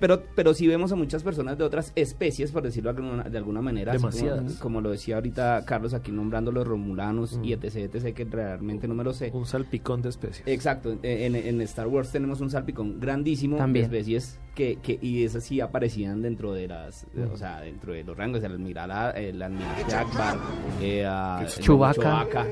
[0.00, 3.92] pero pero sí vemos a muchas personas de otras especies por decirlo de alguna, manera
[3.94, 4.54] como- Demasiadas.
[4.54, 7.60] como, lo decía ahorita Carlos aquí nombrando los romulanos y Mm.
[7.62, 10.42] etc etc que realmente no me lo sé Un salpicón de especies.
[10.48, 13.90] Exacto, en, en Star Wars tenemos un salpicón grandísimo También.
[13.90, 17.32] de especies que, que y esas sí aparecían dentro de las, Mm.
[17.32, 20.38] o sea, dentro de los rangos, el admiral, el almirante Akbar,
[20.80, 21.44] eh, ah.
[21.60, 22.46] Chewbacca.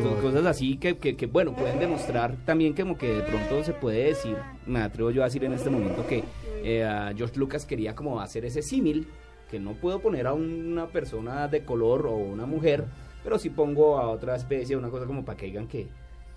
[0.00, 4.04] Cosas así que, que, que, bueno, pueden demostrar también como que de pronto se puede
[4.04, 4.36] decir,
[4.66, 6.24] me atrevo yo a decir en este momento que
[6.62, 9.06] eh, George Lucas quería como hacer ese símil,
[9.50, 12.84] que no puedo poner a una persona de color o una mujer,
[13.24, 15.88] pero sí pongo a otra especie, una cosa como para que digan que,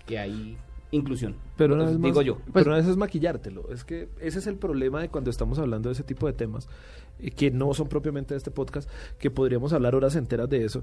[0.06, 0.56] que hay
[0.90, 1.36] inclusión.
[1.56, 2.38] Pero una vez más, digo yo.
[2.52, 3.70] pero una vez es maquillártelo.
[3.72, 6.68] Es que ese es el problema de cuando estamos hablando de ese tipo de temas,
[7.36, 10.82] que no son propiamente de este podcast, que podríamos hablar horas enteras de eso.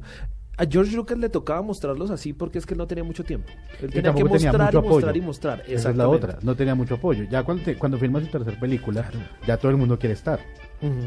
[0.57, 3.47] A George Lucas le tocaba mostrarlos así porque es que él no tenía mucho tiempo.
[3.81, 5.63] Él Y tenía que tenía mostrar y mostrar y mostrar.
[5.67, 7.23] Esa es la otra, no tenía mucho apoyo.
[7.31, 9.09] Ya cuando, te- cuando filma su tercera película,
[9.47, 10.39] ya todo el mundo quiere estar.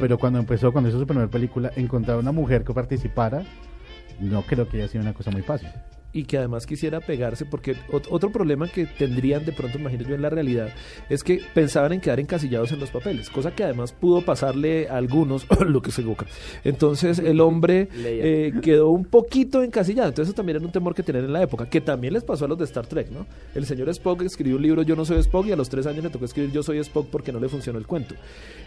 [0.01, 3.45] Pero cuando empezó, cuando hizo su primera película, encontrar una mujer que participara,
[4.21, 5.69] no creo que haya sido una cosa muy fácil.
[6.15, 10.15] Y que además quisiera pegarse, porque ot- otro problema que tendrían de pronto, imagino yo,
[10.15, 10.69] en la realidad,
[11.11, 14.97] es que pensaban en quedar encasillados en los papeles, cosa que además pudo pasarle a
[14.97, 16.25] algunos, lo que se equivoca.
[16.63, 21.03] Entonces el hombre eh, quedó un poquito encasillado, entonces eso también era un temor que
[21.03, 23.27] tenían en la época, que también les pasó a los de Star Trek, ¿no?
[23.55, 26.05] El señor Spock escribió un libro Yo no soy Spock y a los tres años
[26.05, 28.15] le tocó escribir Yo soy Spock porque no le funcionó el cuento.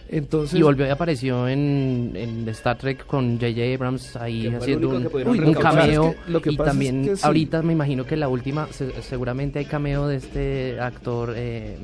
[0.10, 0.60] Entonces...
[0.60, 3.74] Y volvió y apareció en, en Star Trek con J.J.
[3.76, 6.10] Abrams ahí haciendo un, cameo.
[6.12, 7.22] Es que lo que y es también que sí.
[7.26, 11.78] ahorita me imagino que la última, se- seguramente hay cameo de este actor, eh,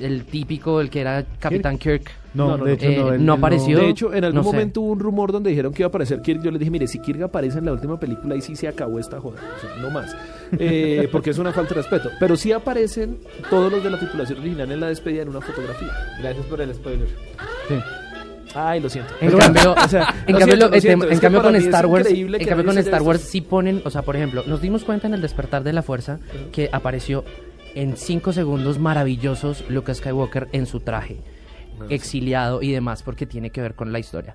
[0.00, 2.10] el típico, el que era Capitán Kirk.
[2.34, 2.74] No, No, no, de no.
[2.76, 3.12] hecho Eh, no.
[3.12, 3.78] él- no él apareció.
[3.78, 4.52] De hecho, en algún no sé.
[4.52, 6.42] momento hubo un rumor donde dijeron que iba a aparecer Kirk.
[6.42, 8.98] Yo les dije, mire, si Kirk aparece en la última película, ahí sí se acabó
[8.98, 9.38] esta joda.
[9.56, 10.16] O sea, no más.
[10.58, 12.10] Eh, porque es una falta de respeto.
[12.18, 13.18] Pero sí aparecen
[13.50, 15.90] todos los de la tripulación original en la despedida en una fotografía.
[16.20, 17.08] Gracias por el spoiler.
[17.68, 17.74] Sí.
[18.54, 19.14] Ay, lo siento.
[19.20, 21.06] En cambio, bueno, o sea, en cambio, siento, lo- lo en siento.
[21.06, 23.40] en Es que cambio para con Star Wars, increíble en cambio con Star Wars sí
[23.40, 26.18] ponen, o sea, por ejemplo, nos dimos cuenta en el despertar de la fuerza
[26.52, 27.24] que apareció
[27.74, 31.20] en cinco segundos maravillosos Luke Skywalker en su traje
[31.88, 34.34] exiliado y demás porque tiene que ver con la historia.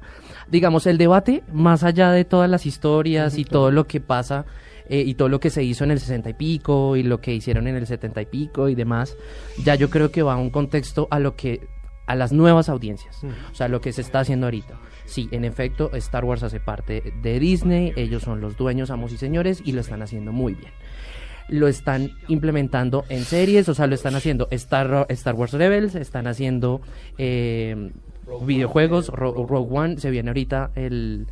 [0.49, 4.45] Digamos, el debate, más allá de todas las historias y todo lo que pasa
[4.89, 7.33] eh, y todo lo que se hizo en el 60 y pico y lo que
[7.33, 9.15] hicieron en el 70 y pico y demás,
[9.63, 11.67] ya yo creo que va a un contexto a lo que
[12.05, 13.21] a las nuevas audiencias,
[13.51, 14.79] o sea, lo que se está haciendo ahorita.
[15.03, 19.17] Sí, en efecto, Star Wars hace parte de Disney, ellos son los dueños, amos y
[19.17, 20.71] señores, y lo están haciendo muy bien
[21.49, 26.27] lo están implementando en series, o sea, lo están haciendo Star, Star Wars Rebels, están
[26.27, 26.81] haciendo
[27.17, 27.91] eh,
[28.45, 31.27] videojuegos, Ro- Rogue One, se viene ahorita el,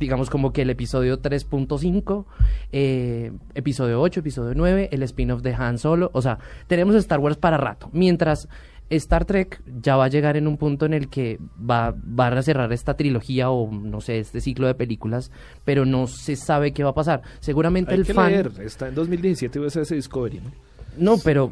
[0.00, 2.24] digamos como que el episodio 3.5,
[2.72, 7.36] eh, episodio 8, episodio 9, el spin-off de Han Solo, o sea, tenemos Star Wars
[7.36, 8.48] para rato, mientras
[8.90, 12.42] Star Trek ya va a llegar en un punto en el que va, van a
[12.42, 15.30] cerrar esta trilogía o no sé, este ciclo de películas,
[15.64, 17.22] pero no se sabe qué va a pasar.
[17.40, 18.30] Seguramente Hay el que fan...
[18.32, 18.50] leer.
[18.60, 20.50] Está en 2017 USS Discovery, ¿no?
[20.96, 21.50] No, pero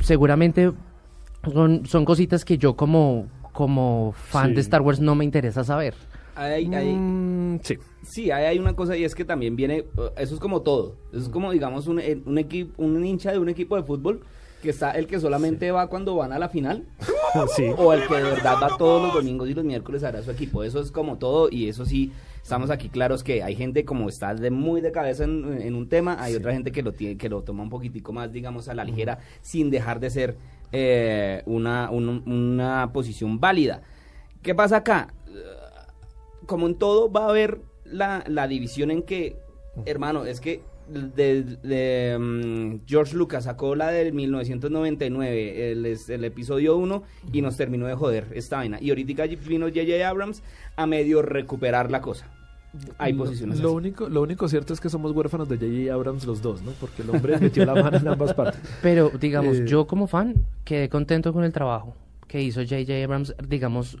[0.00, 0.72] seguramente
[1.52, 4.54] son, son cositas que yo como, como fan Sí.
[4.54, 5.94] de Star Wars no me interesa saber.
[6.34, 7.78] Hay, hay- Mm, sí.
[8.04, 10.96] sí, hay, hay una cosa y es que también viene, uh, eso es como todo,
[11.12, 14.20] eso es como digamos un, eh, un equipo, un hincha de un equipo de fútbol
[14.62, 16.84] que está el que solamente va cuando van a la final
[17.56, 17.66] sí.
[17.76, 20.24] o el que de verdad va todos los domingos y los miércoles a ver a
[20.24, 20.64] su equipo.
[20.64, 24.34] Eso es como todo y eso sí, estamos aquí claros que hay gente como está
[24.34, 27.28] de muy de cabeza en, en un tema, hay otra gente que lo tiene, que
[27.28, 30.36] lo toma un poquitico más, digamos, a la ligera, sin dejar de ser
[30.72, 33.82] eh, una, un- una posición válida.
[34.42, 35.14] ¿Qué pasa acá?
[36.46, 39.36] como en todo va a haber la, la división en que,
[39.84, 46.24] hermano, es que de, de, mm, George Lucas sacó la del 1999, el, es- el
[46.24, 48.78] episodio 1, y nos terminó de joder esta vaina.
[48.80, 50.08] Y ahorita vino J.J.
[50.08, 50.42] Abrams
[50.76, 52.26] a medio recuperar la cosa.
[52.98, 53.76] Hay Lo- posiciones Lo, así.
[53.76, 55.92] único, lo único cierto es que somos huérfanos de J.J.
[55.94, 56.72] Abrams los dos, ¿no?
[56.72, 58.60] Porque el hombre metió la mano en ambas partes.
[58.82, 61.96] Pero digamos, Eh, yo como fan quedé contento con el trabajo.
[62.28, 63.02] que hizo J.J.
[63.04, 63.96] Abrams, digamos,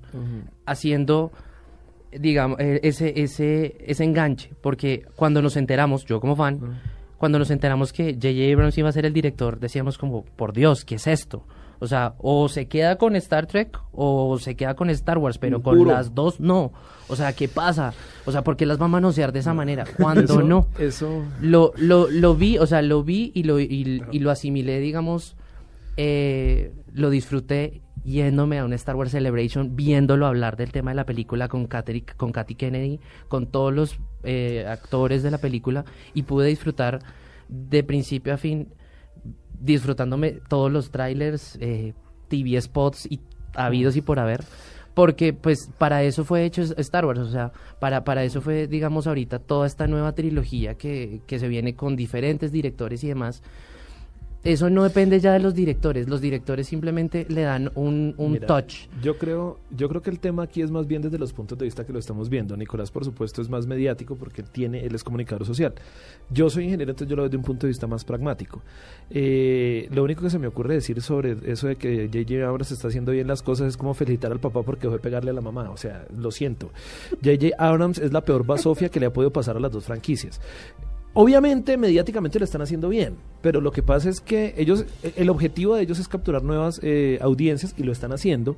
[0.66, 1.32] haciendo
[2.12, 6.80] digamos eh, ese ese ese enganche, porque cuando nos enteramos, yo como fan,
[7.18, 8.52] cuando nos enteramos que J.J.
[8.52, 11.44] Abrams iba a ser el director, decíamos como, por Dios, ¿qué es esto?
[11.80, 15.62] O sea, o se queda con Star Trek o se queda con Star Wars, pero
[15.62, 15.92] con Puro.
[15.92, 16.72] las dos no.
[17.08, 17.92] O sea, ¿qué pasa?
[18.24, 19.84] O sea, ¿por qué las va a manosear de esa manera?
[19.96, 20.68] Cuando no.
[20.78, 21.22] Eso.
[21.40, 25.36] Lo, lo, lo vi, o sea, lo vi y lo, y, y lo asimilé, digamos,
[25.96, 31.06] eh, lo disfruté yéndome a un Star Wars Celebration, viéndolo hablar del tema de la
[31.06, 35.84] película con Kathy, con Kathy Kennedy, con todos los eh, actores de la película
[36.14, 37.00] y pude disfrutar
[37.48, 38.68] de principio a fin,
[39.60, 41.94] disfrutándome todos los trailers, eh,
[42.28, 43.20] TV spots y
[43.54, 44.44] habidos y por haber.
[44.94, 49.06] Porque pues para eso fue hecho Star Wars, o sea, para, para eso fue, digamos,
[49.06, 53.42] ahorita toda esta nueva trilogía que, que se viene con diferentes directores y demás.
[54.44, 58.46] Eso no depende ya de los directores, los directores simplemente le dan un, un Mira,
[58.46, 58.88] touch.
[59.02, 61.64] Yo creo, yo creo que el tema aquí es más bien desde los puntos de
[61.64, 62.56] vista que lo estamos viendo.
[62.56, 65.74] Nicolás, por supuesto, es más mediático porque él tiene, él es comunicador social.
[66.30, 68.62] Yo soy ingeniero, entonces yo lo veo desde un punto de vista más pragmático.
[69.10, 72.88] Eh, lo único que se me ocurre decir sobre eso de que JJ Abrams está
[72.88, 75.40] haciendo bien las cosas es como felicitar al papá porque dejó de pegarle a la
[75.40, 75.68] mamá.
[75.70, 76.70] O sea, lo siento.
[77.22, 80.40] JJ Abrams es la peor basofia que le ha podido pasar a las dos franquicias.
[81.20, 85.30] Obviamente, mediáticamente lo están haciendo bien, pero lo que pasa es que ellos, eh, el
[85.30, 88.56] objetivo de ellos es capturar nuevas eh, audiencias y lo están haciendo.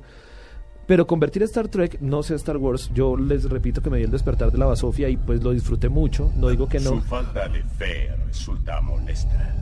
[0.85, 4.03] Pero convertir a Star Trek, no sé Star Wars, yo les repito que me di
[4.03, 7.01] el despertar de la basofia y pues lo disfruté mucho, no digo que Su no,
[7.01, 9.55] falta de fe resulta molesta.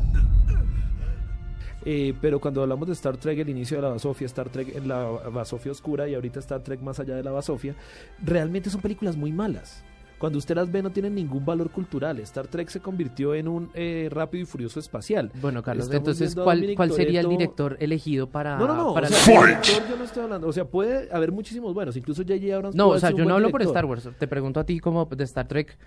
[1.85, 4.89] eh, pero cuando hablamos de Star Trek, el inicio de la basofia, Star Trek en
[4.89, 7.75] la basofia oscura y ahorita Star Trek más allá de la basofia,
[8.21, 9.85] realmente son películas muy malas.
[10.19, 12.19] Cuando usted las ve no tienen ningún valor cultural.
[12.19, 15.31] Star Trek se convirtió en un eh, rápido y furioso espacial.
[15.41, 18.57] Bueno, Carlos, Estamos entonces, ¿cuál, Dominic ¿cuál sería el director elegido para...?
[18.57, 18.93] No, no, no.
[18.93, 20.47] para o sea, el director yo no estoy hablando.
[20.47, 21.95] O sea, puede haber muchísimos buenos.
[21.95, 22.55] Incluso J.J.
[22.55, 22.75] Abrams.
[22.75, 23.77] No, o sea, yo no hablo por director.
[23.77, 24.09] Star Wars.
[24.19, 25.77] Te pregunto a ti como de Star Trek,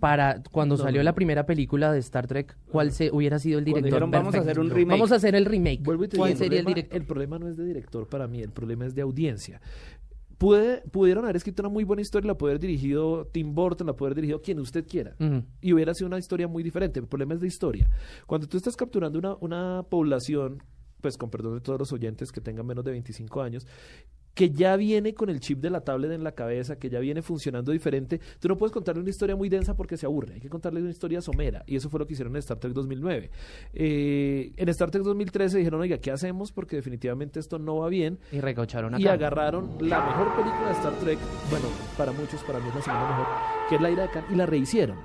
[0.00, 3.58] para cuando No, salió no, la primera película de Star Trek, ¿cuál se hubiera sido
[3.58, 3.90] el director?
[3.90, 4.74] dijeron, "Vamos a hacer un perfecto"?
[4.76, 4.96] remake.
[4.98, 5.82] Vamos a hacer el remake.
[5.84, 6.96] ¿Cuál sería el problema- director?
[7.00, 9.60] El problema no es de director para mí, el problema es de audiencia.
[10.38, 14.08] Pudieron haber escrito una muy buena historia, la puede haber dirigido Tim Burton, la puede
[14.08, 15.16] haber dirigido quien usted quiera.
[15.60, 17.00] Y hubiera sido una historia muy diferente.
[17.00, 17.90] El problema es de historia.
[18.26, 20.62] Cuando tú estás capturando una, una población,
[21.00, 23.66] pues con perdón de todos los oyentes que tengan menos de 25 años,
[24.38, 27.22] que ya viene con el chip de la tablet en la cabeza, que ya viene
[27.22, 30.34] funcionando diferente, tú no puedes contarle una historia muy densa porque se aburre.
[30.34, 31.64] Hay que contarle una historia somera.
[31.66, 33.30] Y eso fue lo que hicieron en Star Trek 2009.
[33.74, 36.52] Eh, en Star Trek 2013 dijeron, oiga, ¿qué hacemos?
[36.52, 39.02] Porque definitivamente esto no va bien Y recaucharon acá.
[39.02, 41.18] y agarraron la mejor película de Star Trek,
[41.50, 43.26] bueno, para muchos, para mí es la segunda mejor,
[43.68, 44.98] que es La Ira de Khan, y la rehicieron.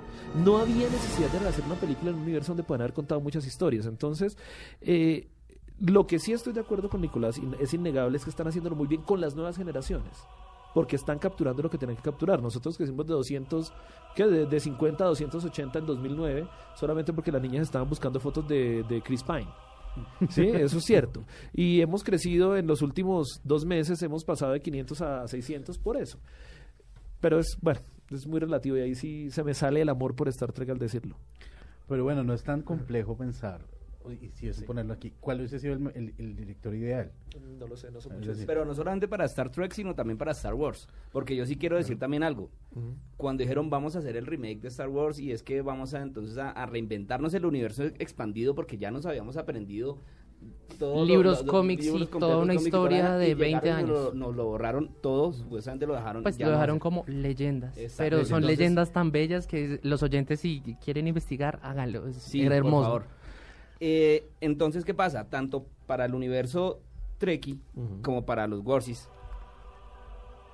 [0.44, 3.44] No había necesidad de hacer una película en un universo donde puedan haber contado muchas
[3.48, 3.86] historias.
[3.86, 4.38] Entonces,
[4.80, 5.26] eh,
[5.80, 8.86] lo que sí estoy de acuerdo con Nicolás, es innegable, es que están haciéndolo muy
[8.86, 10.16] bien con las nuevas generaciones.
[10.72, 12.42] Porque están capturando lo que tienen que capturar.
[12.42, 13.72] Nosotros que hicimos de 200,
[14.16, 18.48] que de, de 50 a 280 en 2009, solamente porque las niñas estaban buscando fotos
[18.48, 19.46] de, de Chris Pine.
[20.28, 21.24] Sí, eso es cierto.
[21.52, 25.96] Y hemos crecido en los últimos dos meses, hemos pasado de 500 a 600 por
[25.96, 26.18] eso.
[27.20, 30.28] Pero es, bueno, es muy relativo y ahí sí se me sale el amor por
[30.28, 31.16] Star Trek al decirlo.
[31.88, 33.60] Pero bueno, no es tan complejo pensar,
[34.12, 37.10] y si es ponerlo aquí, cuál hubiese sido el, el- el director ideal.
[37.58, 38.30] No lo sé, no sé mucho.
[38.30, 40.88] decir, Pero no solamente para Star Trek, sino también para Star Wars.
[41.10, 42.50] Porque yo sí quiero decir también algo.
[43.16, 46.02] Cuando dijeron vamos a hacer el remake de Star Wars y es que vamos a
[46.02, 49.98] entonces a, a reinventarnos el universo expandido porque ya nos habíamos aprendido
[50.78, 53.88] todos los- Libros, los- los cómics y toda una historia de y 20 llegaron y
[53.90, 54.14] Nos, años.
[54.14, 56.22] lo- nos lo borraron todos, supuestamente lo dejaron.
[56.22, 57.78] Pues ya lo dejaron como leyendas.
[57.78, 58.02] Exacto.
[58.02, 62.08] Pero son Entonces- leyendas tan bellas que los oyentes si quieren investigar, háganlo.
[62.08, 62.84] Es Sí, era por hermoso.
[62.84, 63.04] favor.
[63.86, 65.28] Eh, entonces, ¿qué pasa?
[65.28, 66.80] Tanto para el universo
[67.18, 68.00] Trekkie Ujú.
[68.02, 69.10] como para los Gorsis.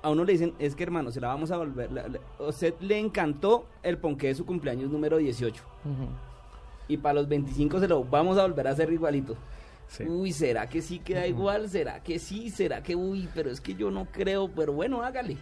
[0.03, 1.89] A uno le dicen, es que hermano, se la vamos a volver.
[1.93, 5.63] la- la- a usted le encantó el ponqué de su cumpleaños número 18.
[5.85, 6.09] Ujú.
[6.89, 9.37] Y para los 25 se lo vamos a volver a hacer igualito.
[9.87, 10.03] Sí.
[10.03, 11.69] Uy, ¿será que sí queda igual?
[11.69, 12.49] ¿Será que sí?
[12.49, 13.29] ¿Será que uy?
[13.33, 15.37] Pero es que yo no creo, pero bueno, hágale.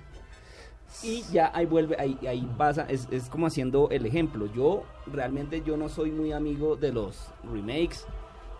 [1.03, 4.47] Y ya ahí vuelve, ahí, ahí pasa, es, es como haciendo el ejemplo.
[4.53, 8.05] Yo realmente yo no soy muy amigo de los remakes,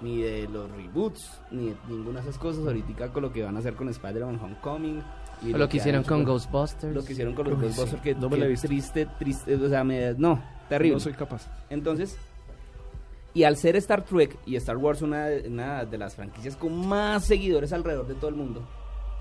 [0.02, 2.66] ni de los reboots, ni de ninguna de esas cosas.
[2.66, 5.04] Ahorita con lo que van a hacer con Spider-Man Homecoming.
[5.42, 6.94] y O lo que hicieron con Ghostbusters.
[6.96, 8.68] Lo que hicieron con los Uy, sí, Ghostbusters, que, no me que la he visto.
[8.68, 10.96] triste, triste, o sea, me, no, terrible.
[10.96, 11.48] No soy capaz.
[11.70, 12.18] Entonces,
[13.34, 16.88] y al ser Star Trek y Star Wars una, de- una de las franquicias con
[16.88, 18.68] más seguidores alrededor de todo el mundo,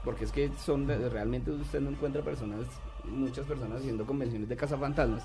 [0.05, 2.61] porque es que son de- realmente usted no encuentra personas,
[3.11, 5.25] muchas personas haciendo convenciones de cazafantasmas,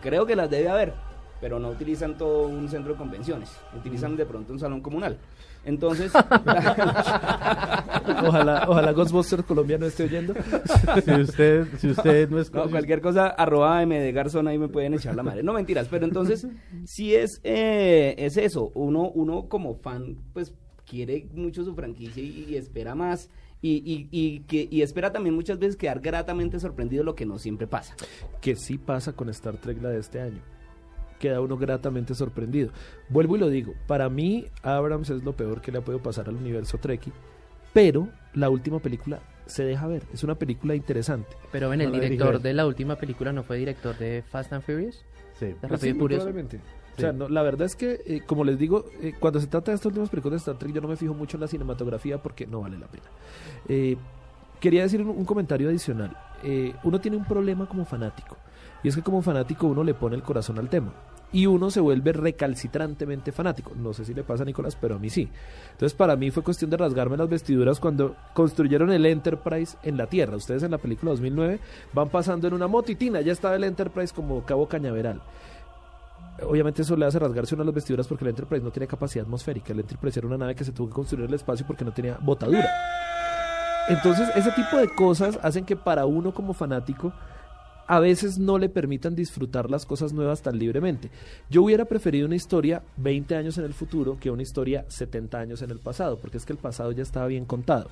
[0.00, 0.94] creo que las debe haber.
[1.40, 5.18] pero no utilizan todo un centro de convenciones, utilizan de pronto un salón comunal.
[5.64, 6.12] Entonces,
[8.24, 10.34] Ojalá, ojalá Ghostbusters Colombia no esté oyendo.
[11.04, 12.52] Si usted, si usted no es...
[12.52, 15.42] no, cualquier cosa, arroba MD Garzón, ahí me pueden echar la madre.
[15.42, 16.46] No, mentiras, pero entonces,
[16.84, 20.54] sí es, eh, es eso, uno, uno como fan, pues
[20.86, 23.30] quiere mucho su franquicia y, y espera más.
[23.64, 27.38] Y, y, y, que, y espera también muchas veces quedar gratamente sorprendido, lo que no
[27.38, 27.94] siempre pasa.
[28.40, 30.40] que sí pasa con Star Trek la de este año.
[31.20, 32.70] Queda uno gratamente sorprendido.
[33.08, 36.28] Vuelvo y lo digo, para mí Abrams es lo peor que le ha podido pasar
[36.28, 37.12] al universo Trekkie,
[37.72, 41.36] pero la última película se deja ver, es una película interesante.
[41.52, 44.64] Pero ven, el No director de la última película no fue director de Fast and
[44.64, 45.04] Furious.
[45.38, 45.46] Sí.
[45.46, 46.60] De Pues Rápido sí, probablemente.
[46.96, 49.70] O sea, no, la verdad es que, eh, como les digo, eh, cuando se trata
[49.70, 52.22] de estas últimas películas de Star Trek, yo no me fijo mucho en la cinematografía
[52.22, 53.04] porque no vale la pena.
[53.68, 53.96] Eh,
[54.60, 56.16] quería decir un, un comentario adicional.
[56.42, 58.36] Eh, uno tiene un problema como fanático,
[58.82, 60.92] y es que como fanático uno le pone el corazón al tema.
[61.34, 63.72] Y uno se vuelve recalcitrantemente fanático.
[63.74, 65.30] No sé si le pasa a Nicolás, pero a mí sí.
[65.70, 70.08] Entonces, para mí fue cuestión de rasgarme las vestiduras cuando construyeron el Enterprise en la
[70.08, 70.36] Tierra.
[70.36, 71.58] Ustedes en la película 2009
[71.94, 75.22] van pasando en una motitina, ya estaba el Enterprise como Cabo Cañaveral.
[76.40, 79.24] Obviamente eso le hace rasgarse una de las vestiduras porque el Enterprise no tiene capacidad
[79.24, 79.72] atmosférica.
[79.72, 81.92] El Enterprise era una nave que se tuvo que construir en el espacio porque no
[81.92, 82.68] tenía botadura.
[83.88, 87.12] Entonces, ese tipo de cosas hacen que para uno como fanático
[87.86, 91.10] a veces no le permitan disfrutar las cosas nuevas tan libremente.
[91.50, 95.62] Yo hubiera preferido una historia 20 años en el futuro que una historia 70 años
[95.62, 97.90] en el pasado, porque es que el pasado ya estaba bien contado.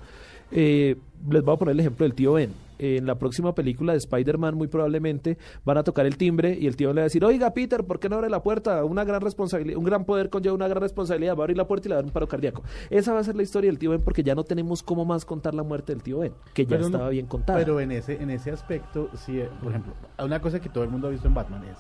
[0.53, 0.97] Eh,
[1.29, 2.70] les voy a poner el ejemplo del tío Ben.
[2.83, 6.77] En la próxima película de Spider-Man muy probablemente van a tocar el timbre y el
[6.77, 8.85] tío le va a decir, oiga Peter, ¿por qué no abre la puerta?
[8.85, 11.87] Una gran responsabilidad, un gran poder conlleva una gran responsabilidad, va a abrir la puerta
[11.87, 12.63] y le va a dar un paro cardíaco.
[12.89, 15.25] Esa va a ser la historia del tío Ben porque ya no tenemos cómo más
[15.25, 17.59] contar la muerte del tío Ben, que ya Pero no- estaba bien contada.
[17.59, 20.91] Pero en ese, en ese aspecto, sí, eh, por ejemplo, una cosa que todo el
[20.91, 21.77] mundo ha visto en Batman es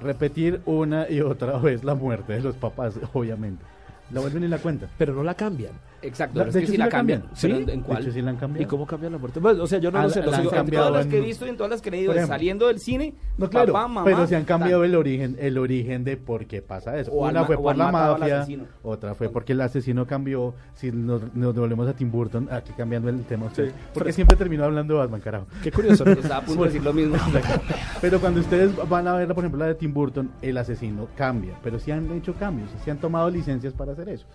[0.00, 3.64] repetir una y otra vez la muerte de los papás, obviamente.
[4.12, 4.88] La vuelven y la cuentan.
[4.98, 5.72] Pero no la cambian.
[6.02, 7.20] Exacto, pero es de que hecho, si sí la cambian.
[7.20, 7.38] cambian.
[7.40, 7.62] ¿Pero ¿Sí?
[7.62, 8.02] en- en De cuál?
[8.02, 8.68] hecho, sí la han ¿Y cambiado.
[8.68, 9.40] cómo cambian la muerte?
[9.40, 10.22] Bueno, o sea, yo no Ah, lo sé.
[10.22, 12.34] sigo- En todas las que he visto y en todas las que he leído, ejemplo.
[12.34, 14.90] saliendo del cine, No, claro, papá, mamá, pero se han cambiado tal.
[14.90, 17.12] el origen, el origen de por qué pasa eso.
[17.12, 18.46] O Una fue o por la mafia,
[18.82, 20.54] otra fue porque el asesino cambió.
[20.74, 24.64] Si nos, nos volvemos a Tim Burton, aquí cambiando el tema, usted, porque siempre terminó
[24.64, 25.46] hablando de Batman, carajo.
[25.62, 26.04] Qué curioso.
[26.04, 26.12] ¿no?
[26.12, 27.16] Estaba a punto de decir lo mismo.
[28.00, 31.54] Pero cuando ustedes van a ver, por ejemplo, la de Tim Burton, el asesino cambia,
[31.62, 34.26] pero sí han hecho cambios, sí han tomado licencias para hacer eso.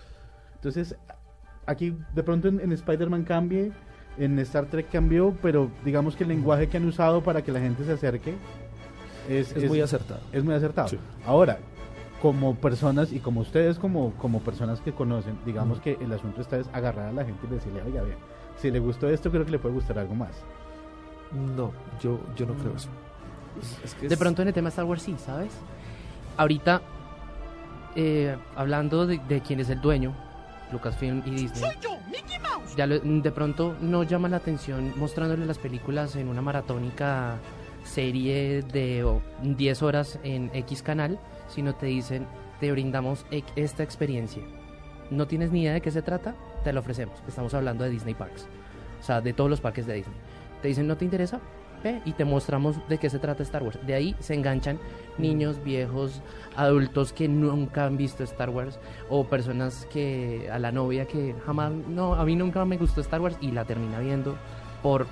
[0.56, 0.96] Entonces,
[1.66, 3.72] aquí de pronto en, en Spider-Man cambie,
[4.18, 7.60] en Star Trek cambió, pero digamos que el lenguaje que han usado para que la
[7.60, 8.34] gente se acerque
[9.30, 10.22] es, Es muy acertado.
[10.32, 10.88] Es muy acertado.
[10.88, 10.98] Sí.
[11.26, 11.58] Ahora,
[12.22, 16.58] como personas y como ustedes como, como personas que conocen, digamos que el asunto está
[16.58, 18.16] es agarrar a la gente y decirle, oiga, vea,
[18.58, 20.32] si le gustó esto, creo que le puede gustar algo más.
[21.58, 22.90] No, yo, yo no creo eso.
[23.84, 25.52] Es que De es- pronto en el tema Star Wars sí, ¿sabes?
[26.38, 26.82] Ahorita,
[27.96, 30.16] eh, hablando de, de quién es el dueño,
[30.72, 32.76] Lucasfilm y Disney, Soy yo, Mickey Mouse.
[32.76, 37.38] ya lo- de pronto no llama la atención mostrándole las películas en una maratónica
[37.84, 42.26] serie de oh, 10 horas en X canal, sino te dicen,
[42.60, 44.42] te brindamos esta experiencia.
[45.12, 47.22] No tienes ni idea de qué se trata, te lo ofrecemos.
[47.28, 48.48] Estamos hablando de Disney Parks,
[49.00, 50.16] o sea, de todos los parques de Disney.
[50.64, 51.40] Te dicen, ¿no te interesa?
[52.06, 53.80] Y te mostramos de qué se trata Star Wars.
[53.86, 54.80] De ahí se enganchan
[55.18, 56.22] niños, viejos,
[56.56, 58.80] adultos que nunca han visto Star Wars
[59.10, 63.22] o personas que a la novia que jamás, no, a mí nunca me gustó Star
[63.22, 64.36] Wars y la termina viendo
[64.82, 65.08] por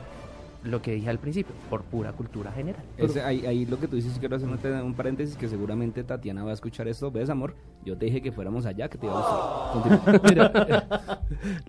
[0.63, 2.81] lo que dije al principio, por pura cultura general.
[2.97, 6.43] Ese- ahí, ahí lo que tú dices, quiero hacer un, un paréntesis que seguramente Tatiana
[6.43, 7.11] va a escuchar esto.
[7.11, 7.55] ¿Ves, amor?
[7.85, 9.99] Yo te dije que fuéramos allá, que te iba a gustar.
[10.01, 10.21] Continúa.
[10.29, 11.07] Mira, eh,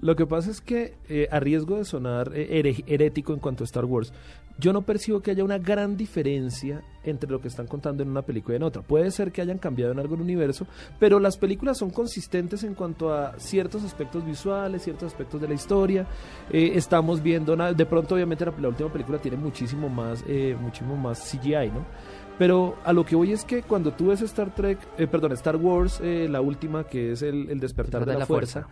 [0.00, 3.66] lo que pasa es que eh, a riesgo de sonar eh, herético en cuanto a
[3.66, 4.12] Star Wars,
[4.58, 8.22] yo no percibo que haya una gran diferencia entre lo que están contando en una
[8.22, 8.82] película y en otra.
[8.82, 10.66] Puede ser que hayan cambiado en algún universo,
[11.00, 15.54] pero las películas son consistentes en cuanto a ciertos aspectos visuales, ciertos aspectos de la
[15.54, 16.06] historia.
[16.52, 20.96] Eh, estamos viendo, de pronto obviamente la, la última película tiene muchísimo más, eh, muchísimo
[20.96, 21.84] más CGI, ¿no?
[22.38, 25.56] Pero a lo que voy es que cuando tú ves Star Trek, eh, perdón, Star
[25.56, 28.66] Wars, eh, la última que es el, el despertar de la, fuerza,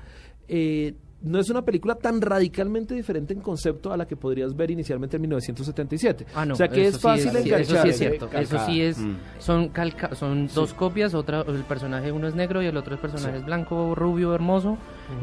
[0.48, 4.72] eh, no es una película tan radicalmente diferente en concepto a la que podrías ver
[4.72, 6.26] inicialmente en 1977.
[6.34, 8.28] Ah, no, o sea que eso es sí fácil sí, Eso sí es cierto.
[8.32, 8.98] Eso sí es.
[8.98, 9.14] Mm.
[9.38, 11.14] Son calca son dos copias.
[11.14, 13.38] Otra, el personaje uno es negro y el otro personaje Sí.
[13.38, 14.76] es blanco, rubio, hermoso.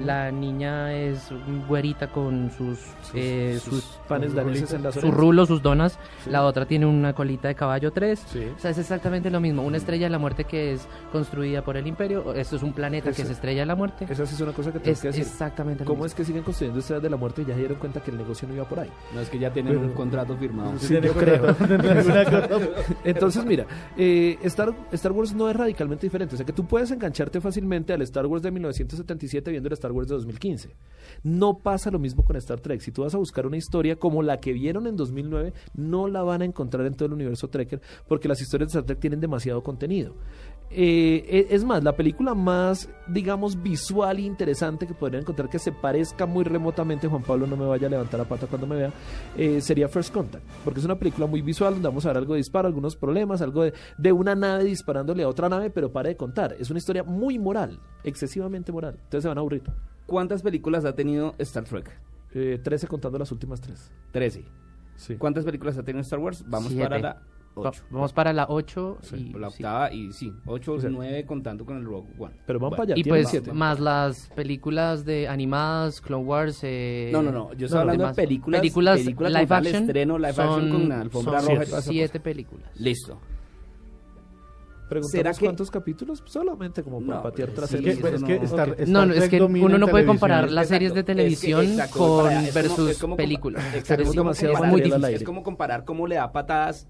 [0.05, 1.29] La niña es
[1.67, 2.79] güerita con sus
[3.13, 5.97] eh, sus sus, panes daneses en las sus rulos, sus donas.
[6.23, 6.29] Sí.
[6.29, 8.19] La otra tiene una colita de caballo 3.
[8.19, 8.47] Sí.
[8.55, 9.63] O sea, es exactamente lo mismo.
[9.63, 12.33] Una estrella de la muerte que es construida por el imperio.
[12.33, 14.05] Esto es un planeta que es estrella de la muerte.
[14.09, 15.23] Esa sí es una cosa que tengo Es que decir.
[15.23, 16.05] exactamente ¿Cómo mismo.
[16.07, 18.17] es que siguen construyendo estrellas de la muerte y ya se dieron cuenta que el
[18.17, 18.89] negocio no iba por ahí?
[19.13, 20.77] No es que ya tienen Pero- un contrato firmado.
[20.79, 21.55] Sí, yo creo.
[23.03, 23.65] Entonces, mira,
[23.97, 26.35] eh, Star, Star Wars no es radicalmente diferente.
[26.35, 29.91] O sea, que tú puedes engancharte fácilmente al Star Wars de 1977 viendo el Star
[29.91, 30.69] Wars de 2015.
[31.23, 32.81] No pasa lo mismo con Star Trek.
[32.81, 36.23] Si tú vas a buscar una historia como la que vieron en 2009, no la
[36.23, 39.19] van a encontrar en todo el universo Trekker porque las historias de Star Trek tienen
[39.19, 40.15] demasiado contenido.
[40.71, 45.57] Eh, e- es más, la película más, digamos, visual e interesante que podrían encontrar que
[45.57, 48.75] se parezca muy remotamente, Juan Pablo no me vaya a levantar la pata cuando me
[48.75, 48.93] vea,
[49.35, 52.33] eh, sería First Contact, porque es una película muy visual donde vamos a ver algo
[52.33, 56.09] de disparo, algunos problemas, algo de, de una nave disparándole a otra nave, pero para
[56.09, 56.55] de contar.
[56.59, 58.93] Es una historia muy moral, excesivamente moral.
[58.95, 59.63] Entonces se van a aburrir.
[60.05, 61.89] ¿Cuántas películas ha tenido Star Trek?
[62.35, 63.91] Eh, 13 contando las últimas tres.
[64.11, 64.45] 13.
[64.95, 65.15] Sí.
[65.15, 66.43] ¿Cuántas películas ha tenido Star Wars?
[66.47, 66.83] Vamos Siete.
[66.83, 67.21] para la
[67.67, 67.83] 8.
[67.89, 69.55] Vamos para la 8 y, la sí.
[69.63, 72.35] octava y sí, 8 O sea, 9 contando con el Rogue One.
[72.45, 72.99] Pero van Bueno, para allá.
[72.99, 73.51] Y pues siete.
[73.53, 76.59] más las películas de animadas, Clone Wars.
[76.63, 79.83] Eh, No, no, no, yo estoy no, hablando de películas- películas, películas live action.
[79.83, 82.69] estreno live action son- con la alfombra son roja esa Siete películas.
[82.79, 83.19] Listo.
[85.03, 88.23] ¿será que- cuántos capítulos, solamente como para No, patear tras sí, el que- eso es
[88.23, 88.79] que no- Star- Ok.
[88.79, 90.07] Star No, no, es que uno no puede televisión.
[90.07, 93.63] comparar las Exacto, series de es que- televisión exacto, con es versus es como películas.
[93.75, 96.87] exacto, es como comparar- al Es como comparar cómo le da patadas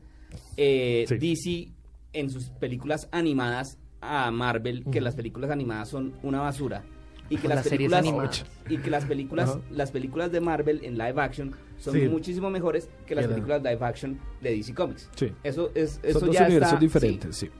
[0.57, 1.17] eh, Sí.
[1.17, 1.71] DC
[2.13, 6.83] en sus películas animadas a Marvel, que las películas animadas son una basura.
[7.31, 8.45] Y que las, películas animadas.
[8.67, 12.07] y que las películas las películas de Marvel en live action son Sí.
[12.09, 15.09] muchísimo mejores que las películas live action de DC Comics.
[15.15, 15.31] Sí.
[15.43, 17.45] Eso es eso Son dos ya universos está, diferentes, sí.
[17.45, 17.51] sí,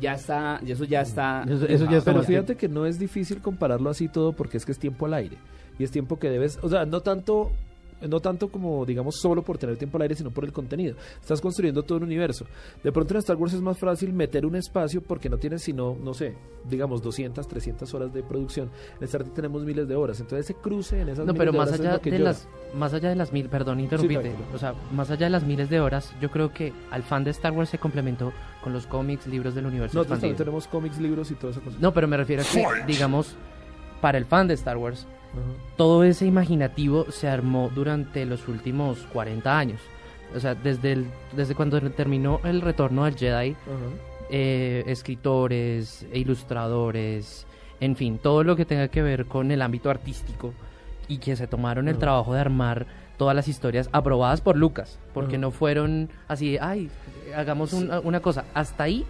[0.00, 2.98] ya está, y eso ya está Eso- eso ya está Pero fíjate que no es
[2.98, 5.36] difícil compararlo así todo porque es que es tiempo al aire.
[5.78, 7.52] Y es tiempo que debes, o sea, no tanto
[8.00, 10.96] no tanto como digamos solo por tener tiempo al aire, sino por el contenido.
[11.20, 12.46] Estás construyendo todo un universo.
[12.82, 15.96] De pronto en Star Wars es más fácil meter un espacio porque no tienes sino,
[16.02, 16.34] no sé,
[16.68, 18.70] digamos 200, 300 horas de producción.
[18.98, 20.20] En Star Trek tenemos miles de horas.
[20.20, 22.10] Entonces ese cruce en esas No, miles pero de más horas es allá lo que
[22.10, 22.30] de llora.
[22.30, 24.34] las más allá de las mil, perdón, interrumpirte.
[24.54, 27.30] o sea, más allá de las miles de horas, yo creo que al fan de
[27.30, 28.32] Star Wars se complementó
[28.62, 30.36] con los cómics, libros del universo también expandido.
[30.38, 31.76] tenemos cómics, libros y toda esa cosa.
[31.80, 33.36] No, pero me refiero a que, digamos,
[34.00, 35.06] para el fan de Star Wars,
[35.76, 39.80] Todo ese imaginativo se armó durante los últimos 40 años.
[40.34, 41.06] O sea, desde, el,
[41.36, 43.56] desde cuando terminó el retorno al Jedi, Ajá.
[44.30, 47.46] eh, escritores, e ilustradores,
[47.80, 50.52] en fin, todo lo que tenga que ver con el ámbito artístico
[51.06, 55.38] y que se tomaron el trabajo de armar todas las historias aprobadas por Lucas, porque
[55.38, 56.90] no fueron así, ay,
[57.34, 58.44] hagamos un- una cosa.
[58.54, 59.06] Hasta ahí,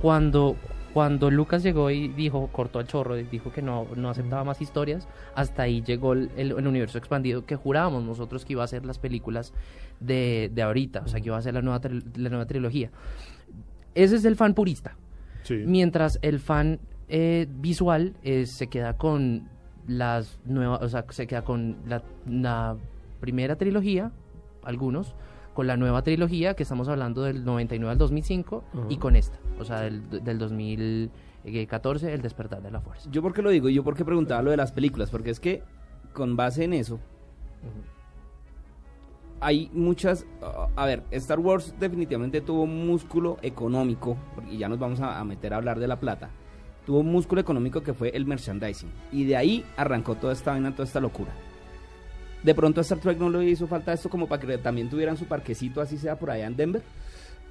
[0.00, 0.56] cuando,
[0.92, 4.60] cuando Lucas llegó y dijo, cortó el chorro, y dijo que no, no aceptaba más
[4.60, 8.66] historias, hasta ahí llegó el, el- el universo expandido que jurábamos nosotros que iba a
[8.66, 9.52] ser las películas
[10.00, 11.80] de, de ahorita, o sea, que iba a ser la nueva,
[12.16, 12.90] la nueva trilogía.
[13.94, 14.96] Ese es el fan purista.
[15.42, 15.62] Sí.
[15.66, 16.78] Mientras el fan
[17.08, 19.48] eh, visual eh, se queda con
[19.86, 22.76] las nuevas, o sea, se queda con la, la
[23.20, 24.12] primera trilogía,
[24.62, 25.14] algunos,
[25.54, 28.86] con la nueva trilogía, que estamos hablando del 99 al 2005, Ajá.
[28.88, 33.08] y con esta, o sea, del, del 2014, El despertar de la fuerza.
[33.10, 35.30] Yo por qué lo digo, y yo por qué preguntaba lo de las películas, porque
[35.30, 35.62] es que
[36.12, 37.00] con base en eso
[39.40, 44.16] hay muchas, uh, a ver, Star Wars definitivamente tuvo un músculo económico,
[44.50, 46.30] y ya nos vamos a, a meter a hablar de la plata,
[46.86, 50.72] tuvo un músculo económico que fue el merchandising, y de ahí arrancó toda esta vaina,
[50.72, 51.32] toda esta locura.
[52.42, 55.16] De pronto a Star Trek no le hizo falta esto como para que también tuvieran
[55.16, 56.82] su parquecito, así sea por allá en Denver.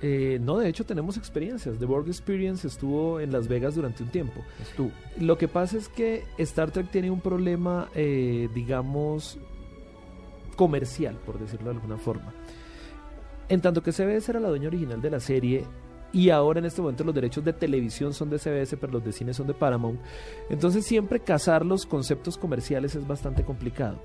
[0.02, 1.78] Eh, no, de hecho tenemos experiencias.
[1.78, 4.42] The Borg Experience estuvo en Las Vegas durante un tiempo.
[4.62, 4.92] Estuvo.
[5.20, 9.38] Lo que pasa es que Star Trek tiene un problema, eh, digamos,
[10.56, 12.34] comercial, por decirlo de alguna forma.
[13.48, 15.66] En tanto que CBS era la dueña original de la serie
[16.14, 19.12] y ahora en este momento los derechos de televisión son de CBS, pero los de
[19.12, 20.00] cine son de Paramount.
[20.50, 24.02] Entonces siempre cazar los conceptos comerciales es bastante complicado.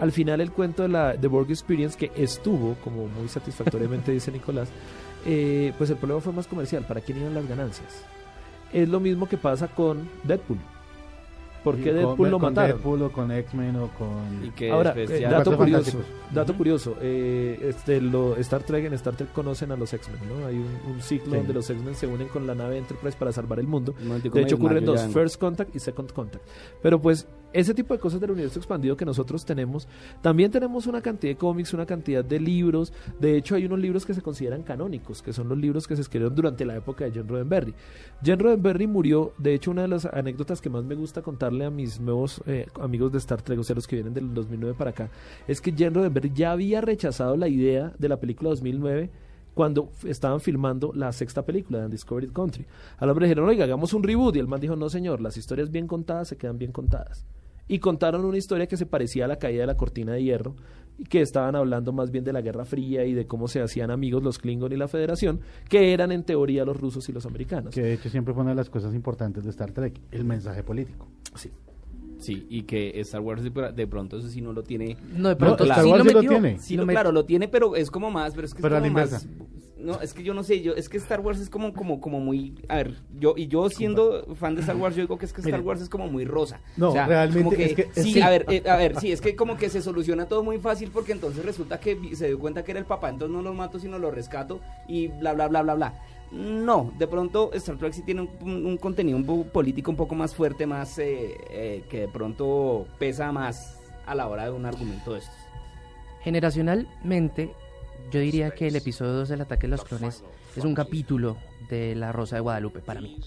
[0.00, 4.30] Al final el cuento de la The Borg Experience, que estuvo, como muy satisfactoriamente dice
[4.30, 4.68] Nicolás,
[5.26, 6.84] eh, pues el problema fue más comercial.
[6.86, 8.04] ¿Para quién iban las ganancias?
[8.72, 10.58] Es lo mismo que pasa con Deadpool.
[11.64, 12.70] ¿Por qué con- Deadpool lo con mataron?
[12.76, 14.44] Deadpool o con X-Men o con...
[14.46, 15.98] Y que Ahora, eh, ya- dato curioso,
[16.32, 20.46] dato curioso, eh, este, lo, Star Trek, en Star Trek conocen a los X-Men, ¿no?
[20.46, 21.36] Hay un, un ciclo Sí.
[21.38, 23.92] donde los X-Men se unen con la nave Enterprise para salvar el mundo.
[23.98, 26.44] De hecho ocurre en desmayo dos, First Contact y Second Contact.
[26.80, 29.88] Pero pues ese tipo de cosas del universo expandido que nosotros tenemos,
[30.20, 32.92] también tenemos una cantidad de cómics, una cantidad de libros.
[33.18, 36.02] De hecho, hay unos libros que se consideran canónicos, que son los libros que se
[36.02, 37.74] escribieron durante la época de Jen Roddenberry.
[38.22, 41.70] Jen Roddenberry murió, de hecho, una de las anécdotas que más me gusta contarle a
[41.70, 44.90] mis nuevos eh, amigos de Star Trek, o sea, los que vienen del 2009 para
[44.90, 45.10] acá,
[45.46, 49.10] es que Jen Roddenberry ya había rechazado la idea de la película 2009
[49.58, 52.64] cuando estaban filmando la sexta película de Undiscovered Country.
[52.98, 54.36] Al hombre dijeron, oiga, hagamos un reboot.
[54.36, 57.26] Y el man dijo, no señor, las historias bien contadas se quedan bien contadas.
[57.68, 60.56] Y contaron una historia que se parecía a la caída de la cortina de hierro,
[60.98, 63.90] y que estaban hablando más bien de la Guerra Fría y de cómo se hacían
[63.90, 67.74] amigos los Klingon y la Federación, que eran en teoría los rusos y los americanos.
[67.74, 70.64] Que de hecho siempre fue una de las cosas importantes de Star Trek, el mensaje
[70.64, 71.06] político.
[71.36, 71.50] Sí.
[72.18, 74.96] Sí, y que Star Wars de, pr- de pronto eso sí no lo tiene.
[75.16, 76.58] No, de pronto Star sí Wars lo sí lo tiene.
[76.58, 78.76] Sí, lo met- claro, lo tiene, pero es como más, pero es que es Pero
[78.76, 79.24] a la más.
[79.80, 82.18] No, es que yo no sé, yo es que Star Wars es como como como
[82.18, 85.32] muy, a ver, yo y yo siendo fan de Star Wars, yo digo que es
[85.32, 85.66] que Star Miren.
[85.68, 86.60] Wars es como muy rosa.
[86.76, 88.98] No, O sea, realmente como que, es que- es sí, a ver, eh, a ver,
[88.98, 92.26] sí, es que como que se soluciona todo muy fácil porque entonces resulta que se
[92.26, 95.32] dio cuenta que era el papá, entonces no lo mato sino lo rescato y bla
[95.34, 95.94] bla bla bla bla.
[96.32, 99.96] No, de pronto Star Trek sí tiene un, un- un contenido un poco político un
[99.96, 104.50] poco más fuerte, más eh, eh, que de pronto pesa más a la hora de
[104.50, 105.34] un argumento de estos.
[106.22, 107.52] Generacionalmente,
[108.10, 110.22] yo diría que el episodio 2 del ataque de los clones
[110.56, 111.36] es un capítulo
[111.68, 113.20] de La Rosa de Guadalupe para mí.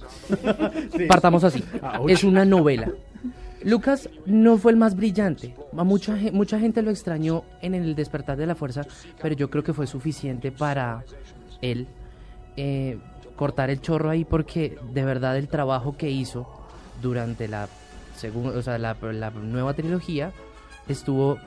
[1.08, 1.64] Partamos así.
[2.08, 2.90] Es una novela.
[3.64, 5.54] Lucas no fue el más brillante.
[5.78, 8.82] A mucha, mucha gente lo extrañó en el despertar de la fuerza,
[9.22, 11.04] pero yo creo que fue suficiente para
[11.62, 11.88] él
[12.58, 12.98] eh,
[13.36, 16.48] cortar el chorro ahí porque de verdad el trabajo que hizo
[17.04, 17.68] durante la,
[18.20, 20.32] segun- o sea, la, la nueva trilogía
[20.88, 21.38] estuvo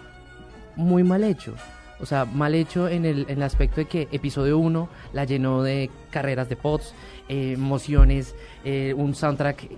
[0.76, 1.54] muy mal hecho.
[2.00, 5.62] O sea, mal hecho en el, en el aspecto de que episodio 1 la llenó
[5.62, 6.92] de carreras de pods,
[7.28, 8.34] eh, emociones,
[8.64, 9.68] eh, un soundtrack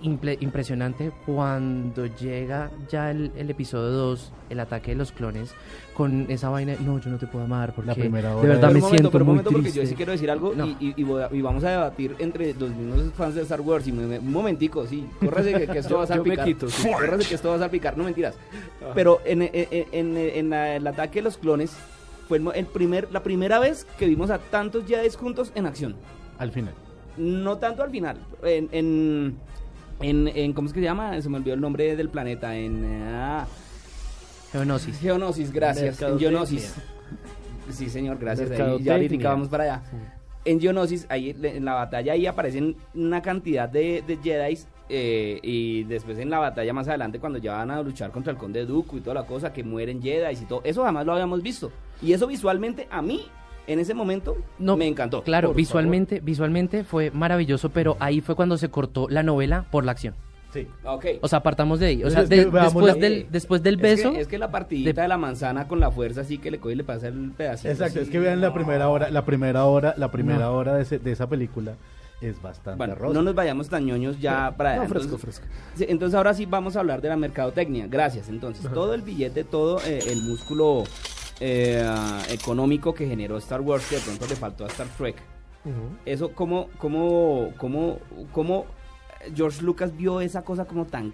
[0.41, 1.11] impresionante.
[1.25, 5.53] Cuando llega ya el, el episodio 2, el ataque de los clones,
[5.93, 8.67] con esa vaina, no, yo no te puedo amar porque La primera de hora verdad
[8.69, 9.81] de- me Pero un momento, siento pero un muy momento, porque triste.
[9.81, 10.65] yo sí quiero decir algo No.
[10.65, 13.61] y, y- y voy a- y vamos a debatir entre los mismos fans de Star
[13.61, 13.87] Wars.
[13.87, 16.45] Y me- me- un momentico, sí, córrase que, que esto va a me salpicar.
[16.45, 16.87] quito, sí.
[16.91, 18.35] Córrase que esto va a salpicar, no mentiras.
[18.95, 21.75] Pero en, en- en- en- en la- el ataque de los clones
[22.27, 25.95] fue el, primer, la primera vez que vimos a tantos Jedi juntos en acción.
[26.37, 26.73] Al final.
[27.17, 28.17] No tanto al final.
[28.43, 29.37] En, en,
[30.01, 31.19] en, en- ¿cómo es que se llama?
[31.21, 32.55] Se me olvidó el nombre del planeta.
[32.55, 33.47] En ah,
[34.51, 34.99] Geonosis.
[34.99, 36.01] Geonosis, gracias.
[36.01, 36.19] En.
[36.19, 36.75] Geonosis.
[37.71, 38.51] Sí, señor, gracias.
[38.51, 39.83] Ahí, ya ahorita vamos para allá.
[40.45, 44.57] En Geonosis, ahí en la batalla ahí aparecen una cantidad de, de Jedi
[44.87, 48.37] eh, y después en la batalla más adelante cuando ya van a luchar contra el
[48.37, 51.41] Conde Dooku y toda la cosa, que mueren Jedi y todo, eso jamás lo habíamos
[51.41, 51.69] visto.
[52.01, 53.21] Y eso visualmente a mí,
[53.67, 55.23] en ese momento, No, me encantó.
[55.23, 59.91] Claro, visualmente, visualmente fue maravilloso, pero ahí fue cuando se cortó la novela por la
[59.93, 60.15] acción.
[60.53, 60.65] Sí.
[60.81, 60.97] favor.
[60.99, 61.05] Ok.
[61.21, 62.03] O sea, partamos de ahí.
[62.05, 65.01] O sea, de- después, la- del, después del Es beso, que, es que la partidita
[65.01, 65.07] de...
[65.09, 67.67] la manzana con la fuerza así que le coge y le pasa el pedacito.
[67.69, 68.07] Exacto, así.
[68.07, 71.11] es que vean la primera hora, la primera hora, la primera hora de, ese- de
[71.11, 71.75] esa película
[72.21, 73.13] es bastante Bueno, rosa.
[73.13, 74.77] no nos vayamos tan ñoños ya para.
[74.77, 75.45] No, fresco, entonces, fresco.
[75.75, 77.85] sí, entonces ahora sí vamos a hablar de la mercadotecnia.
[77.87, 78.29] Gracias.
[78.29, 80.85] Entonces, todo el billete, todo eh, el músculo
[81.39, 81.85] eh,
[82.29, 85.15] económico que generó Star Wars, que de pronto le faltó a Star Trek.
[86.05, 87.99] Eso, ¿cómo, cómo, cómo,
[88.31, 88.65] cómo
[89.35, 91.13] George Lucas vio esa cosa como tan...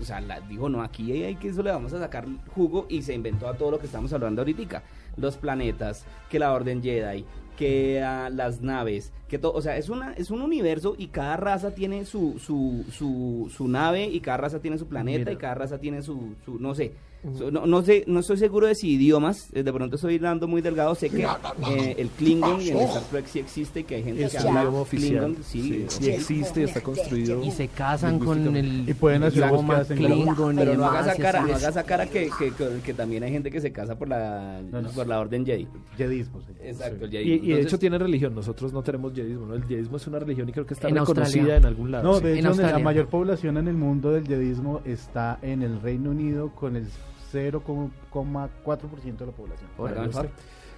[0.00, 3.02] O sea, la- dijo, no, aquí hay que eso le vamos a sacar jugo y
[3.02, 4.82] se inventó a todo lo que estamos hablando ahorita.
[5.16, 7.24] Los planetas, que la Orden Jedi,
[7.56, 11.36] que ah, las naves, que todo, o sea, es una es un universo y cada
[11.36, 15.32] raza tiene su su, su, su nave y cada raza tiene su planeta Mira.
[15.32, 16.92] y cada raza tiene su, su no sé,
[17.38, 20.48] su- no, no sé, no estoy seguro de si idiomas, eh, de pronto estoy dando
[20.48, 24.02] muy delgado, sé que eh, el Klingon en Star Trek sí existe y que hay
[24.02, 25.24] gente Es que habla idioma oficial.
[25.26, 27.44] Klingon, sí, Sí, sí existe, está construido.
[27.44, 31.06] y se casan con el Y pueden hacer idioma Klingon y pero no haga demás,
[31.12, 31.54] esa y cara, no es.
[31.56, 34.60] haga esa cara que, que, que- que también hay gente que se casa por la
[34.72, 34.90] No, no.
[34.90, 35.68] por la orden Jedi.
[35.96, 36.52] Jedismo, sí.
[36.62, 37.28] Exacto, el Y, Jedi.
[37.28, 39.54] y de Entonces, hecho tiene religión, nosotros no tenemos yedismo, ¿no?
[39.54, 41.56] El yedismo es una religión y creo que está En reconocida Australia.
[41.56, 42.04] en algún lado.
[42.04, 42.24] No, sí.
[42.24, 46.10] de En hecho, la mayor población en el mundo del jedismo está en el Reino
[46.10, 46.86] Unido con el
[47.32, 49.70] 0,4% de la población.
[50.08, 50.30] Usted.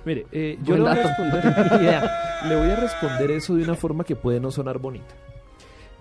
[0.05, 1.45] Mire, eh, yo le voy, a responder,
[1.81, 2.11] idea.
[2.49, 5.15] le voy a responder eso de una forma que puede no sonar bonita.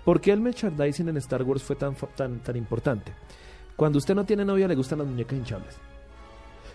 [0.04, 3.14] ¿Por qué el merchandising en Star Wars fue tan, tan, tan importante?
[3.76, 5.78] Cuando usted no tiene novia le gustan las muñecas hinchables.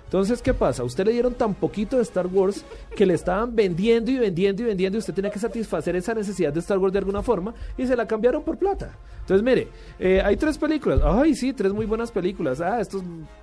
[0.07, 0.85] Entonces, ¿qué pasa?
[0.85, 4.67] Usted le dieron tan poquito de Star Wars que le estaban vendiendo y vendiendo y
[4.67, 7.87] vendiendo y usted tenía que satisfacer esa necesidad de Star Wars de alguna forma y
[7.87, 8.97] se la cambiaron por plata.
[9.21, 11.01] Entonces, mire, eh, hay tres películas.
[11.05, 12.61] Ay, sí, tres muy buenas películas.
[12.61, 13.03] Ah, estos,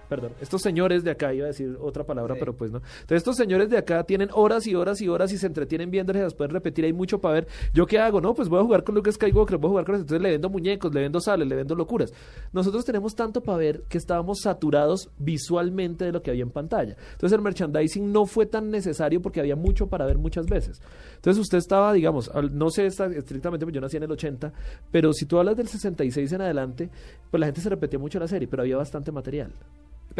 [0.09, 2.77] perdón, estos señores de acá, iba a decir otra palabra, pero pues no.
[2.77, 6.11] Entonces, estos señores de acá tienen horas y horas y horas y se entretienen viendo
[6.13, 6.85] y las pueden repetir.
[6.85, 7.47] Hay mucho para ver.
[7.73, 8.21] ¿Yo qué hago?
[8.21, 10.49] No, pues voy a jugar con Luke Skywalker, voy a jugar con Entonces le vendo
[10.49, 12.13] muñecos, le vendo sales, le vendo locuras.
[12.51, 16.95] Nosotros tenemos tanto para ver que estábamos saturados visualmente de lo que había en pantalla.
[17.13, 20.81] Entonces, el merchandising no fue tan necesario porque había mucho para ver muchas veces.
[21.15, 24.53] Entonces, usted estaba, digamos, no sé estrictamente, pues yo nací en el 80,
[24.91, 26.89] pero si tú hablas del 66 en adelante,
[27.31, 29.51] pues la gente se repetía mucho la serie, pero había bastante material.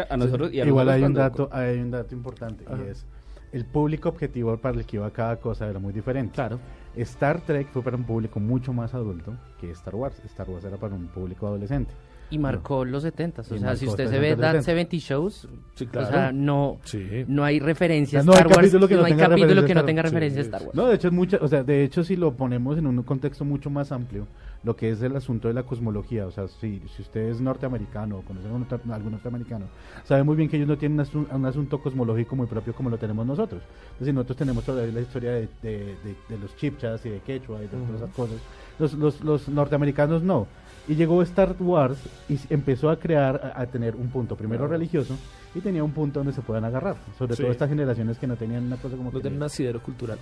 [0.08, 2.76] A nosotros, y a Igual nosotros hay un dato, hay un dato importante Ajá.
[2.84, 3.06] y es
[3.52, 6.34] el público objetivo para el que iba cada cosa era muy diferente.
[6.34, 6.58] Claro.
[6.96, 10.20] Star Trek fue para un público mucho más adulto que Star Wars.
[10.24, 11.92] Star Wars era para un público adolescente.
[12.30, 14.62] Y marcó los 70 O sea, si usted se 70s, ve That 70s.
[14.62, 16.08] 70 Shows, Sí, o claro.
[16.08, 17.24] sea, no, Sí.
[17.28, 18.58] no hay referencia a No hay Star Wars.
[18.58, 20.74] capítulo que no hay tenga capítulo que no Star- tenga sí, referencia a Star Wars.
[20.74, 23.44] No, de hecho es mucha, o sea, de hecho si lo ponemos en un contexto
[23.44, 24.26] mucho más amplio,
[24.64, 28.18] lo que es el asunto de la cosmología, o sea, si, si usted es norteamericano
[28.18, 29.66] o conoce a algún norte- algún norteamericano,
[30.04, 32.88] sabe muy bien que ellos no tienen un, asu- un asunto cosmológico muy propio como
[32.90, 33.62] lo tenemos nosotros.
[33.94, 37.20] Es decir, nosotros tenemos todavía la historia de, de, de- de los chipchas y de
[37.20, 38.36] quechua y de todas esas cosas.
[38.78, 40.46] Los, los, los norteamericanos no.
[40.86, 41.98] Y llegó Star Wars
[42.28, 45.16] y empezó a crear, a, a tener un punto primero religioso
[45.54, 46.96] y tenía un punto donde se puedan agarrar.
[47.16, 47.42] Sobre Sí.
[47.42, 49.10] todo estas generaciones que no tenían una cosa como...
[49.10, 50.18] No que- tiene un asidero cultural.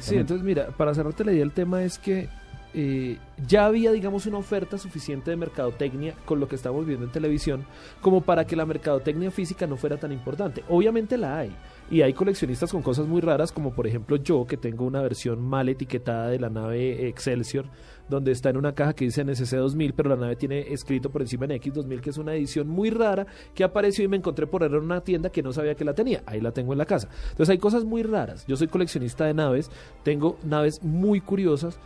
[0.00, 2.28] Sí, entonces mira, para cerrarte la idea, el tema es que
[2.72, 7.12] eh, ya había, digamos, una oferta suficiente de mercadotecnia con lo que estamos viendo en
[7.12, 7.64] televisión
[8.00, 10.64] como para que la mercadotecnia física no fuera tan importante.
[10.68, 11.56] Obviamente la hay.
[11.90, 15.42] Y hay coleccionistas con cosas muy raras, como por ejemplo yo, que tengo una versión
[15.42, 17.66] mal etiquetada de la nave Excelsior,
[18.08, 21.22] donde está en una caja que dice NSC 2000, pero la nave tiene escrito por
[21.22, 24.46] encima en X 2000, que es una edición muy rara que apareció y me encontré
[24.46, 26.22] por error en una tienda que no sabía que la tenía.
[26.26, 27.08] Ahí la tengo en la casa.
[27.30, 28.46] Entonces hay cosas muy raras.
[28.46, 29.70] Yo soy coleccionista de naves,
[30.04, 31.80] tengo naves muy curiosas,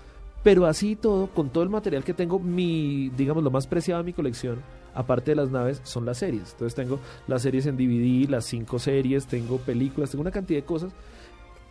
[0.44, 4.06] pero así todo, con todo el material que tengo, mi, digamos, lo más preciado de
[4.06, 4.60] mi colección,
[4.94, 6.52] aparte de las naves, son las series.
[6.52, 10.66] Entonces tengo las series en DVD, las cinco series, tengo películas, tengo una cantidad de
[10.66, 10.92] cosas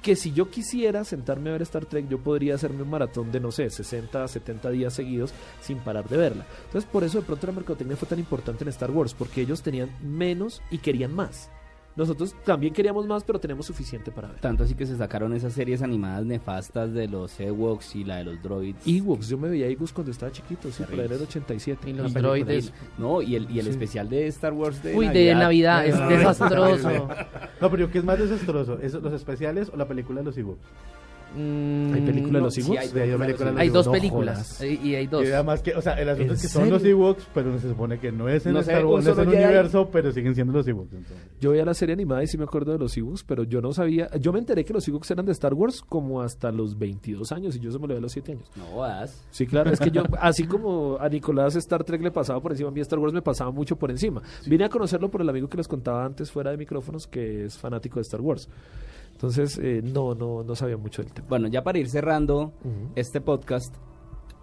[0.02, 3.40] que si yo quisiera sentarme a ver Star Trek, yo podría hacerme un maratón de,
[3.40, 6.46] no sé, 60, 70 días seguidos sin parar de verla.
[6.66, 9.62] Entonces, por eso de pronto la mercadotecnia fue tan importante en Star Wars, porque ellos
[9.62, 11.50] tenían menos y querían más.
[11.96, 14.40] Nosotros también queríamos más, pero tenemos suficiente para ver.
[14.40, 18.24] Tanto así que se sacaron esas series animadas nefastas de los Ewoks y la de
[18.24, 18.80] los droids.
[18.88, 21.90] Ewoks, yo me veía Ewoks cuando estaba chiquito, sí, por ahí era el 87.
[21.90, 22.74] Y los droides.
[22.98, 23.72] No, y el, y el Sí.
[23.72, 27.08] especial de Star Wars de Uy, de Navidad, es Ah, desastroso.
[27.62, 28.80] No, pero ¿qué es más desastroso?
[28.82, 30.60] ¿Es ¿Los especiales o la película de los Ewoks?
[31.36, 32.80] Mm, ¿Hay película de los sí, Ewoks?
[32.80, 35.26] hay Sí, hay dos No películas eh, y hay dos.
[35.26, 36.84] Y además que, o sea, el asunto ¿En es que son los?
[36.84, 39.44] Ewoks, pero se supone que no es en No Star Wars, no es en Jedi.
[39.44, 40.94] universo, pero siguen siendo los Ewoks.
[40.94, 41.18] entonces.
[41.40, 43.74] Yo veía la serie animada y sí me acuerdo de los Ewoks, pero yo no
[43.74, 44.10] sabía.
[44.20, 47.56] Yo me enteré que los Ewoks eran de Star Wars como hasta los 22 años
[47.56, 48.52] y yo se me lo a los 7 años.
[48.56, 49.26] No jodas.
[49.32, 52.70] Sí, claro, es que yo, así como a Nicolás Star Trek le pasaba por encima,
[52.70, 54.22] a mí Star Wars me pasaba mucho por encima.
[54.46, 57.58] Vine a conocerlo por el amigo que les contaba antes fuera de micrófonos, que es
[57.58, 58.48] fanático de Star Wars.
[59.14, 61.28] Entonces, eh, no, no, no sabía mucho del tema.
[61.30, 62.92] Bueno, ya para ir cerrando Ujú.
[62.96, 63.74] este podcast,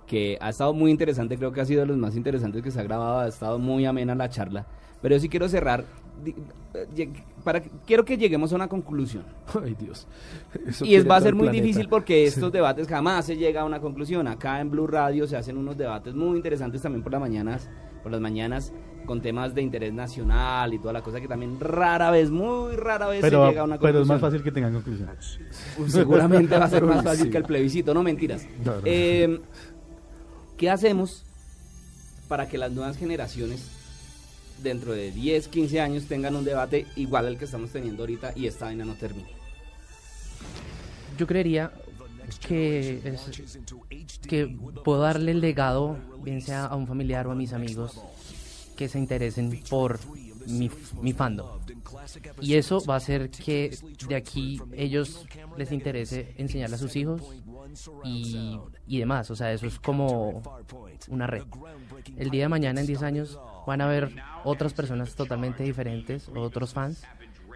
[0.06, 2.80] que ha estado muy interesante, creo que ha sido de los más interesantes que se
[2.80, 4.66] ha grabado, ha estado muy amena la charla,
[5.02, 5.84] pero yo sí quiero cerrar,
[6.24, 7.12] eh,
[7.44, 9.24] para, quiero que lleguemos a una conclusión.
[9.62, 10.06] Ay, Dios.
[10.66, 11.62] Eso Y es, va a ser muy planeta.
[11.62, 12.52] difícil porque estos Sí.
[12.52, 14.26] debates jamás se llega a una conclusión.
[14.28, 17.70] Acá en Blue Radio se hacen unos debates muy interesantes también por las mañanas,
[18.02, 18.72] por las mañanas
[19.06, 23.08] con temas de interés nacional y toda la cosa que también rara vez, muy rara
[23.08, 23.92] vez Pero, se llega a una conclusión.
[23.92, 25.08] pero es más fácil que tengan conclusión.
[25.88, 27.30] Seguramente va a ser más fácil Sí.
[27.30, 28.46] que el plebiscito, no mentiras.
[28.64, 28.82] No, no.
[28.84, 29.40] Eh,
[30.56, 31.24] ¿Qué hacemos
[32.28, 33.66] para que las nuevas generaciones
[34.62, 38.46] dentro de 10, 15 años tengan un debate igual al que estamos teniendo ahorita y
[38.46, 39.28] esta vaina no termine?
[41.18, 41.72] Yo creería
[42.46, 44.46] que, es- que
[44.84, 48.00] puedo darle el legado, bien sea a un familiar o a mis amigos,
[48.80, 49.98] que se interesen por
[50.46, 50.70] mi,
[51.02, 51.46] mi fandom.
[52.40, 53.76] Y eso va a hacer que
[54.08, 55.26] de aquí ellos
[55.58, 57.20] les interese enseñarle a sus hijos
[58.04, 59.30] y, y demás.
[59.30, 60.42] O sea, eso es como
[61.08, 61.42] una red.
[62.16, 64.14] El día de mañana, en 10 años, van a haber
[64.44, 67.02] otras personas totalmente diferentes, otros fans,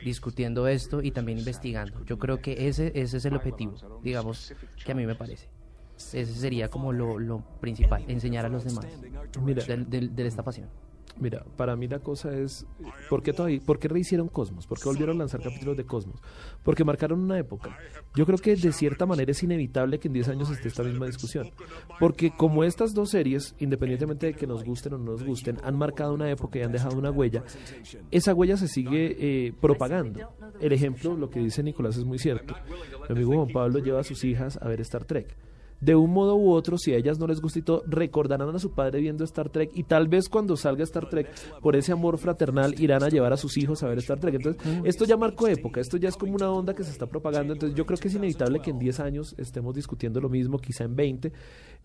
[0.05, 2.05] discutiendo esto y también investigando.
[2.05, 4.53] Yo creo que ese, ese es el objetivo, digamos,
[4.85, 5.49] que a mí me parece.
[5.97, 8.85] Ese sería como lo, lo principal, enseñar a los demás
[9.41, 10.69] Mira, del- del- de esta pasión.
[11.21, 12.67] Mira, para mí la cosa es,
[13.09, 14.67] ¿por qué, todavía, ¿por qué rehicieron Cosmos?
[14.67, 16.21] ¿Por qué volvieron a lanzar capítulos de Cosmos?
[16.65, 17.77] Porque marcaron una época.
[18.17, 21.07] Yo creo que de cierta manera es inevitable que en 10 años esté esta misma
[21.07, 21.51] discusión.
[22.01, 25.77] Porque como estas dos series, independientemente de que nos gusten o no nos gusten, han
[25.77, 27.45] marcado una época y han dejado una huella,
[28.11, 30.21] esa huella se sigue eh, propagando.
[30.61, 32.55] El ejemplo, lo que dice Nicolás es muy cierto.
[33.09, 35.37] Mi amigo Juan Pablo lleva a sus hijas a ver Star Trek
[35.81, 38.59] de un modo u otro, si a ellas no les gusta y todo, recordarán a
[38.59, 41.29] su padre viendo Star Trek y tal vez cuando salga Star Trek,
[41.61, 44.35] por ese amor fraternal, irán a llevar a sus hijos a ver Star Trek.
[44.37, 47.53] Entonces, esto ya marcó época, esto ya es como una onda que se está propagando.
[47.53, 50.85] Entonces, yo creo que es inevitable que en 10 años estemos discutiendo lo mismo, quizá
[50.85, 51.33] en 20.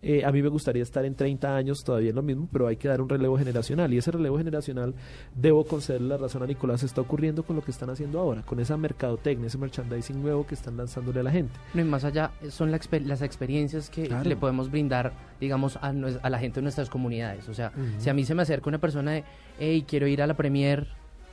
[0.02, 2.76] Eh, a mí me gustaría estar en 30 años todavía en lo mismo, pero hay
[2.76, 3.92] que dar un relevo generacional.
[3.92, 4.94] Y ese relevo generacional,
[5.36, 8.60] debo concederle la razón a Nicolás, está ocurriendo con lo que están haciendo ahora, con
[8.60, 11.52] esa mercadotecnia, ese merchandising nuevo que están lanzándole a la gente.
[11.74, 14.28] No, y más allá, son la exper- las experiencias que Claro.
[14.28, 17.48] le podemos brindar, digamos, a, la gente de nuestras comunidades.
[17.48, 19.24] O sea, si a mí se me acerca una persona de,
[19.58, 20.88] hey, quiero ir a la premier,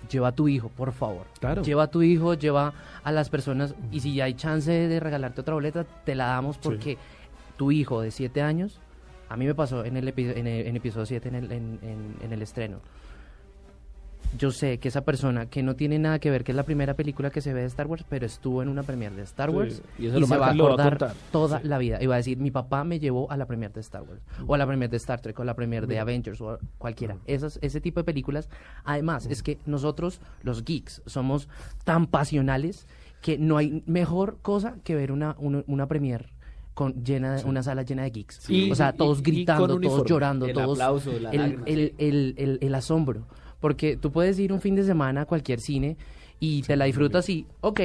[0.10, 1.26] lleva a tu hijo, por favor.
[1.40, 1.64] Claro.
[1.64, 2.74] Lleva a tu hijo, lleva
[3.04, 6.98] a las personas, y si hay chance de regalarte otra boleta, te la damos porque
[7.58, 8.80] tu hijo de 7 años,
[9.30, 11.80] a mí me pasó en el, epi- en el- en episodio 7, en el, en-
[11.82, 12.78] en- en el estreno.
[14.38, 16.94] Yo sé que esa persona que no tiene nada que ver, que es la primera
[16.96, 19.82] película que se ve de Star Wars, pero estuvo en una premiere de Star Wars
[19.98, 21.68] y y, eso lo se va a va acordar toda Sí.
[21.68, 22.02] la vida.
[22.04, 24.54] Y va a decir, mi papá me llevó a la premiere de Star Wars, o
[24.54, 26.02] a la premiere de Star Trek, o a la premiere de Mira.
[26.04, 27.18] Avengers, o cualquiera.
[27.26, 28.50] Esas, ese tipo de películas.
[28.84, 31.48] Además, es que nosotros, los geeks, somos
[31.84, 32.86] tan pasionales
[33.22, 36.26] que no hay mejor cosa que ver una, una, una premiere
[36.76, 38.36] con llena de, una sala llena de geeks.
[38.44, 38.70] Sí.
[38.72, 41.64] o sea, todos y- y con gritando, todos llorando, El todos aplauso, la el, lágrima,
[41.66, 41.96] el, sí.
[41.98, 43.24] el, el- el asombro.
[43.60, 45.98] Porque tú puedes ir un fin de semana a cualquier cine
[46.40, 47.80] y te la disfrutas y, ok,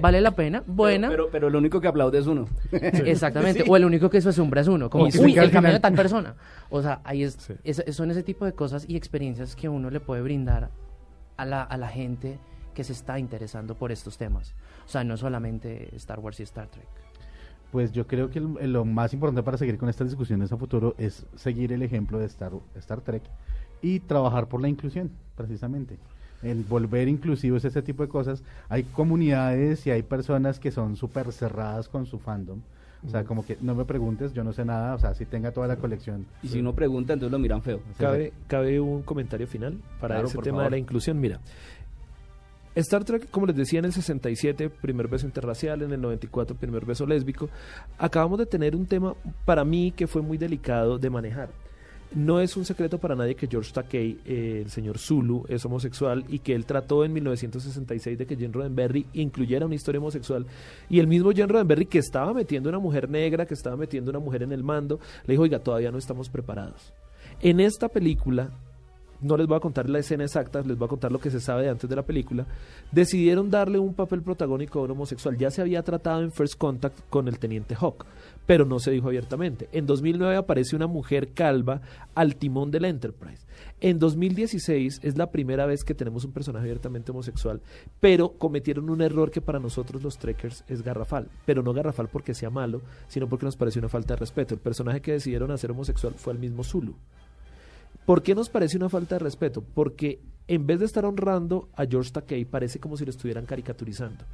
[0.00, 1.08] vale la pena, buena.
[1.08, 2.46] Pero, pero, lo único que aplaude es uno.
[2.72, 5.80] Exactamente, o el único que se asombra es uno, como, uy, el cameo de final".
[5.80, 6.34] tal persona.
[6.70, 7.54] O sea, ahí es, Sí.
[7.64, 10.70] es- son ese tipo de cosas y experiencias que uno le puede brindar
[11.36, 12.38] a la, a la gente
[12.74, 14.54] que se está interesando por estos temas.
[14.84, 16.86] O sea, no solamente Star Wars y Star Trek.
[17.72, 20.94] Pues yo creo que el- lo más importante para seguir con estas discusiones a futuro
[20.98, 23.22] es seguir el ejemplo de Star, Star Trek
[23.82, 25.98] y trabajar por la inclusión, precisamente.
[26.42, 28.42] El volver inclusivos, ese tipo de cosas.
[28.68, 32.60] Hay comunidades y hay personas que son súper cerradas con su fandom.
[33.06, 35.52] O sea, como que no me preguntes, yo no sé nada, o sea, si tenga
[35.52, 36.26] toda la colección.
[36.42, 37.80] Y si uno pregunta, entonces lo miran feo.
[37.98, 40.64] ¿Cabe, cabe un comentario final para Claro, ese tema favor.
[40.64, 41.20] de la inclusión?
[41.20, 41.38] Mira,
[42.74, 46.84] Star Trek, como les decía, en el 67, primer beso interracial, en el 94, primer
[46.84, 47.48] beso lésbico.
[47.96, 49.14] Acabamos de tener un tema,
[49.44, 51.48] para mí, que fue muy delicado de manejar.
[52.14, 56.24] No es un secreto para nadie que George Takei, eh, el señor Zulu, es homosexual
[56.28, 60.46] y que él trató en 1966 de que Gene Roddenberry incluyera una historia homosexual.
[60.88, 64.20] Y el mismo Gene Roddenberry, que estaba metiendo una mujer negra, que estaba metiendo una
[64.20, 66.94] mujer en el mando, le dijo, oiga, todavía no estamos preparados.
[67.40, 68.50] En esta película,
[69.20, 71.40] no les voy a contar la escena exacta, les voy a contar lo que se
[71.40, 72.46] sabe de antes de la película,
[72.92, 75.36] decidieron darle un papel protagónico a un homosexual.
[75.36, 78.04] Ya se había tratado en First Contact con el teniente Hawk,
[78.46, 79.68] pero no se dijo abiertamente.
[79.72, 81.80] En 2009 aparece una mujer calva
[82.14, 83.44] al timón del Enterprise.
[83.80, 87.60] En 2016 es la primera vez que tenemos un personaje abiertamente homosexual,
[88.00, 92.34] pero cometieron un error que para nosotros los trekkers es garrafal, pero no garrafal porque
[92.34, 94.54] sea malo, sino porque nos pareció una falta de respeto.
[94.54, 96.94] El personaje que decidieron hacer homosexual fue el mismo Zulu.
[98.06, 99.62] ¿Por qué nos parece una falta de respeto?
[99.62, 104.24] Porque en vez de estar honrando a George Takei, parece como si lo estuvieran caricaturizando.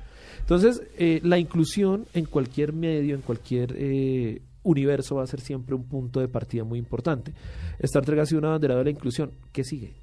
[0.41, 5.75] Entonces, eh, la inclusión en cualquier medio, en cualquier eh, universo, va a ser siempre
[5.75, 7.33] un punto de partida muy importante.
[7.79, 9.31] Star Trek ha sido una bandera de la inclusión.
[9.53, 9.95] ¿Qué sigue?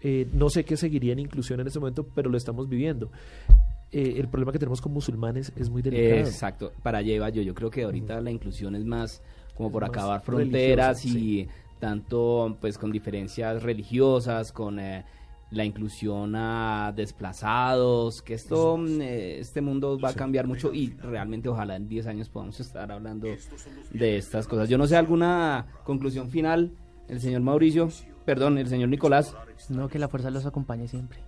[0.00, 3.10] Eh, no sé qué seguiría en inclusión en este momento, pero lo estamos viviendo.
[3.92, 6.20] Eh, el problema que tenemos con musulmanes es muy delicado.
[6.20, 7.42] Exacto, para iba yo.
[7.42, 9.22] Yo creo que ahorita la inclusión es más
[9.54, 11.46] como por acabar fronteras y
[11.82, 15.04] tanto pues con diferencias religiosas, con eh,
[15.50, 20.90] la inclusión a desplazados, que esto, mm, eh, este mundo va a cambiar mucho y
[20.90, 23.26] realmente ojalá en 10 años podamos estar hablando
[23.90, 24.68] de estas cosas.
[24.68, 26.70] Yo no sé alguna conclusión final,
[27.08, 27.88] el señor Mauricio,
[28.24, 29.34] perdón, el señor Nicolás,
[29.68, 31.18] No, que la fuerza los acompañe siempre.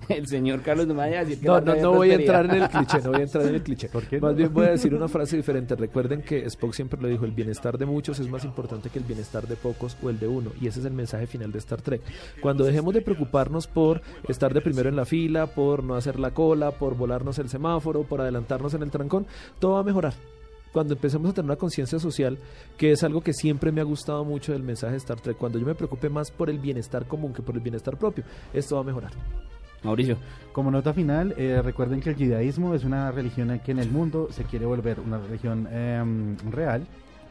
[0.08, 2.46] el señor Carlos no me vaya a decir que No, no, no voy a entrar
[2.46, 3.88] en el cliché, no voy a entrar en el cliché.
[3.88, 4.36] ¿Por qué Más no?
[4.36, 5.76] bien voy a decir una frase diferente.
[5.76, 9.04] Recuerden que Spock siempre lo dijo, el bienestar de muchos es más importante que el
[9.04, 10.50] bienestar de pocos o el de uno.
[10.60, 12.02] Y ese es el mensaje final de Star Trek.
[12.40, 16.32] Cuando dejemos de preocuparnos por estar de primero en la fila, por no hacer la
[16.32, 19.26] cola, por volarnos el semáforo, por adelantarnos en el trancón,
[19.58, 20.14] todo va a mejorar.
[20.72, 22.38] Cuando empecemos a tener una conciencia social,
[22.76, 25.58] que es algo que siempre me ha gustado mucho del mensaje de Star Trek, cuando
[25.58, 28.22] yo me preocupe más por el bienestar común que por el bienestar propio,
[28.52, 29.10] esto va a mejorar.
[29.82, 30.16] Mauricio.
[30.52, 34.28] Como nota final, eh, recuerden que el judaísmo es una religión que en el mundo
[34.30, 36.86] se quiere volver una religión em, real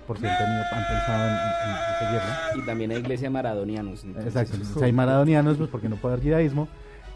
[0.07, 2.37] por si han, tenido, han pensado en, en- en seguirla.
[2.55, 4.03] Y también hay iglesia maradonianos.
[4.03, 6.67] entonces, Exacto, si hay maradonianos, pues porque no puede haber judaísmo.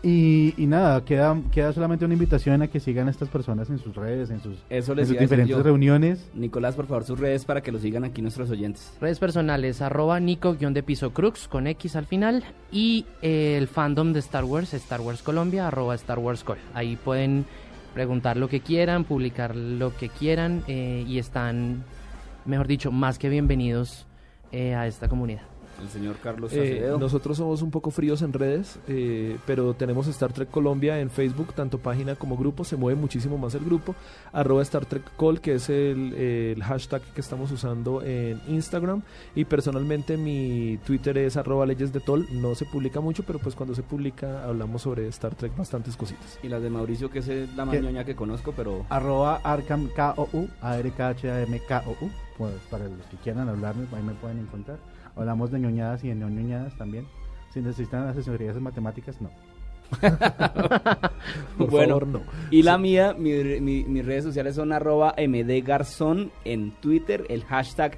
[0.05, 3.79] Y, y nada, queda, queda solamente una invitación a que sigan a estas personas en
[3.79, 5.63] sus redes, en sus, Eso en diferentes yo.
[5.63, 6.29] reuniones.
[6.33, 8.91] Nicolás, por favor, sus redes para que lo sigan aquí nuestros oyentes.
[8.99, 12.43] Redes personales, arroba Nico guion de piso Crux con X al final.
[12.69, 16.57] Y eh, el fandom de Star Wars, Star Wars Colombia, arroba Star Wars Col.
[16.73, 17.45] Ahí pueden
[17.93, 21.85] preguntar lo que quieran, publicar lo que quieran eh, y están,
[22.45, 24.05] mejor dicho, más que bienvenidos
[24.51, 25.52] eh, a esta comunidad.
[25.81, 26.97] El señor Carlos Eh, Acevedo.
[26.97, 31.53] nosotros somos un poco fríos en redes, eh, pero tenemos Star Trek Colombia en Facebook,
[31.53, 33.95] tanto página como grupo, se mueve muchísimo más el grupo,
[34.31, 39.01] arroba Star Trek Call, que es el, el hashtag que estamos usando en Instagram,
[39.35, 43.55] y personalmente mi Twitter es arroba leyes de Tol, no se publica mucho, pero pues
[43.55, 46.39] cuando se publica hablamos sobre Star Trek bastantes cositas.
[46.43, 47.81] Y las de Mauricio, que es la más ¿Qué?
[47.81, 52.09] ñoña que conozco, pero Arroba Arkham K-O-U, A-R-K-H-A-M-K-O-U.
[52.37, 54.77] Pues, para los que quieran hablarme, ahí me pueden encontrar.
[55.15, 57.05] Hablamos de ñoñadas y de no ñoñadas también.
[57.53, 59.29] Si necesitan asesorías en matemáticas, no.
[61.57, 61.99] Por bueno.
[61.99, 62.21] favor, no.
[62.49, 67.97] Y la mía, mi- mi- mis redes sociales son arroba mdgarzón en Twitter, el hashtag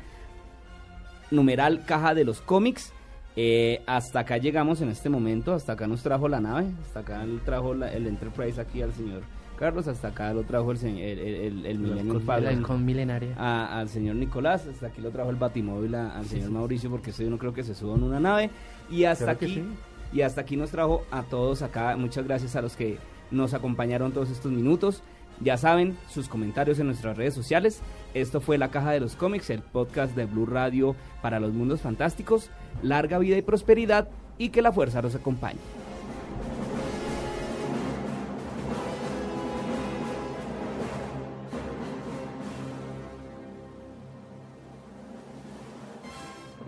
[1.32, 2.92] numeral caja de los cómics.
[3.38, 7.26] Eh, hasta acá llegamos en este momento, hasta acá nos trajo la nave, hasta acá
[7.44, 9.22] trajo la- el Enterprise aquí al señor
[9.58, 13.36] Carlos, hasta acá lo trajo el, señor- el, el, milenaria.
[13.38, 17.12] a- al señor Nicolás, hasta aquí lo trajo el Batimóvil a- al señor Mauricio porque
[17.12, 18.50] ese no creo que se suba en una nave
[18.90, 19.64] y hasta Claro aquí sí.
[20.14, 21.96] y hasta aquí nos trajo a todos acá.
[21.98, 22.98] Muchas gracias a los que
[23.32, 25.02] nos acompañaron todos estos minutos.
[25.42, 27.82] Ya saben, sus comentarios en nuestras redes sociales.
[28.14, 31.82] Esto fue La Caja de los Cómics, el podcast de Blue Radio para los mundos
[31.82, 32.50] fantásticos.
[32.82, 35.60] Larga vida y prosperidad y que la fuerza los acompañe.